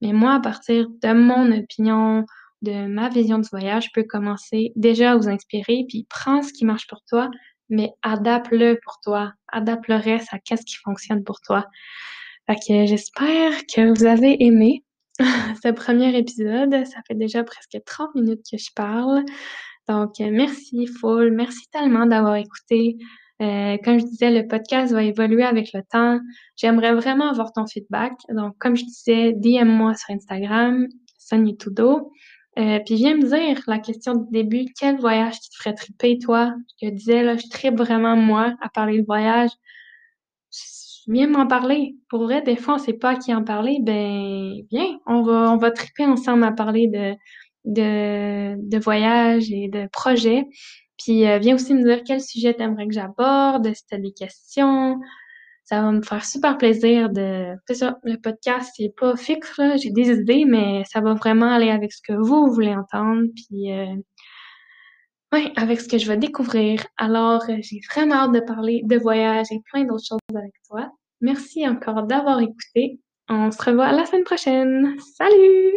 Mais 0.00 0.12
moi, 0.12 0.34
à 0.34 0.40
partir 0.40 0.88
de 0.88 1.12
mon 1.12 1.50
opinion, 1.52 2.24
de 2.62 2.86
ma 2.86 3.08
vision 3.08 3.38
du 3.38 3.48
voyage, 3.48 3.86
je 3.86 3.90
peux 3.94 4.06
commencer 4.06 4.72
déjà 4.76 5.12
à 5.12 5.16
vous 5.16 5.28
inspirer, 5.28 5.84
puis 5.88 6.06
prends 6.08 6.42
ce 6.42 6.52
qui 6.52 6.64
marche 6.64 6.86
pour 6.86 7.02
toi, 7.08 7.30
mais 7.68 7.92
adapte-le 8.02 8.78
pour 8.84 8.98
toi. 9.02 9.32
Adapte 9.48 9.88
le 9.88 9.96
reste 9.96 10.28
à 10.32 10.38
qu'est-ce 10.38 10.64
qui 10.64 10.76
fonctionne 10.76 11.24
pour 11.24 11.40
toi. 11.40 11.64
Fait 12.46 12.56
que 12.56 12.86
j'espère 12.86 13.52
que 13.66 13.96
vous 13.96 14.06
avez 14.06 14.42
aimé 14.42 14.84
ce 15.18 15.70
premier 15.72 16.16
épisode. 16.16 16.86
Ça 16.86 17.00
fait 17.06 17.14
déjà 17.14 17.44
presque 17.44 17.76
30 17.84 18.14
minutes 18.14 18.42
que 18.50 18.56
je 18.56 18.70
parle. 18.74 19.24
Donc, 19.88 20.20
euh, 20.20 20.30
merci 20.30 20.86
full, 20.86 21.32
merci 21.32 21.68
tellement 21.70 22.06
d'avoir 22.06 22.36
écouté. 22.36 22.98
Euh, 23.40 23.76
comme 23.84 24.00
je 24.00 24.04
disais, 24.04 24.30
le 24.30 24.46
podcast 24.48 24.92
va 24.92 25.02
évoluer 25.02 25.44
avec 25.44 25.72
le 25.72 25.82
temps. 25.82 26.18
J'aimerais 26.56 26.94
vraiment 26.94 27.30
avoir 27.30 27.52
ton 27.52 27.66
feedback. 27.66 28.12
Donc, 28.30 28.56
comme 28.58 28.76
je 28.76 28.84
disais, 28.84 29.32
DM-moi 29.32 29.94
sur 29.94 30.14
Instagram, 30.14 30.86
Sonia 31.18 31.54
Tudo. 31.58 32.10
Euh, 32.58 32.80
puis 32.84 32.96
viens 32.96 33.14
me 33.14 33.22
dire 33.22 33.62
la 33.68 33.78
question 33.78 34.16
du 34.16 34.30
début, 34.32 34.66
quel 34.78 34.98
voyage 34.98 35.38
qui 35.38 35.50
te 35.50 35.56
ferait 35.56 35.74
triper, 35.74 36.18
toi? 36.18 36.52
Je 36.82 36.88
disais, 36.88 37.22
là, 37.22 37.36
je 37.36 37.48
tripe 37.48 37.76
vraiment, 37.76 38.16
moi, 38.16 38.54
à 38.60 38.68
parler 38.68 39.00
de 39.00 39.06
voyage. 39.06 39.50
Viens 41.06 41.28
m'en 41.28 41.46
parler. 41.46 41.96
Pour 42.10 42.24
vrai, 42.24 42.42
des 42.42 42.56
fois, 42.56 42.74
on 42.74 42.78
sait 42.78 42.92
pas 42.92 43.10
à 43.10 43.16
qui 43.16 43.32
en 43.32 43.44
parler. 43.44 43.78
Ben, 43.80 44.54
viens, 44.70 44.98
on 45.06 45.22
va, 45.22 45.52
on 45.52 45.56
va 45.56 45.70
ensemble 46.00 46.44
à 46.44 46.52
parler 46.52 46.88
de, 46.88 47.14
de, 47.68 48.56
de 48.56 48.78
voyage 48.78 49.52
et 49.52 49.68
de 49.68 49.86
projets. 49.92 50.44
Puis 50.98 51.26
euh, 51.26 51.38
viens 51.38 51.54
aussi 51.54 51.74
me 51.74 51.84
dire 51.84 52.02
quel 52.04 52.20
sujet 52.20 52.54
t'aimerais 52.54 52.88
que 52.88 52.94
j'aborde, 52.94 53.72
si 53.72 53.86
t'as 53.86 53.98
des 53.98 54.12
questions. 54.12 54.98
Ça 55.64 55.82
va 55.82 55.92
me 55.92 56.02
faire 56.02 56.24
super 56.24 56.56
plaisir 56.56 57.10
de... 57.10 57.54
C'est 57.66 57.74
ça, 57.74 57.98
le 58.02 58.16
podcast, 58.16 58.72
c'est 58.76 58.92
pas 58.98 59.16
fixe, 59.16 59.58
là. 59.58 59.76
J'ai 59.76 59.90
des 59.90 60.10
idées, 60.10 60.46
mais 60.46 60.82
ça 60.90 61.02
va 61.02 61.12
vraiment 61.12 61.52
aller 61.52 61.70
avec 61.70 61.92
ce 61.92 62.00
que 62.02 62.14
vous 62.14 62.50
voulez 62.50 62.74
entendre. 62.74 63.24
Puis, 63.36 63.70
euh, 63.70 63.94
avec 65.56 65.80
ce 65.82 65.88
que 65.88 65.98
je 65.98 66.06
vais 66.08 66.16
découvrir. 66.16 66.86
Alors, 66.96 67.42
euh, 67.50 67.58
j'ai 67.60 67.80
vraiment 67.92 68.14
hâte 68.14 68.32
de 68.32 68.40
parler 68.40 68.80
de 68.84 68.96
voyage 68.96 69.48
et 69.50 69.60
plein 69.70 69.84
d'autres 69.84 70.06
choses 70.08 70.18
avec 70.34 70.54
toi. 70.68 70.90
Merci 71.20 71.68
encore 71.68 72.04
d'avoir 72.04 72.40
écouté. 72.40 72.98
On 73.28 73.50
se 73.50 73.62
revoit 73.62 73.92
la 73.92 74.06
semaine 74.06 74.24
prochaine. 74.24 74.96
Salut! 75.16 75.74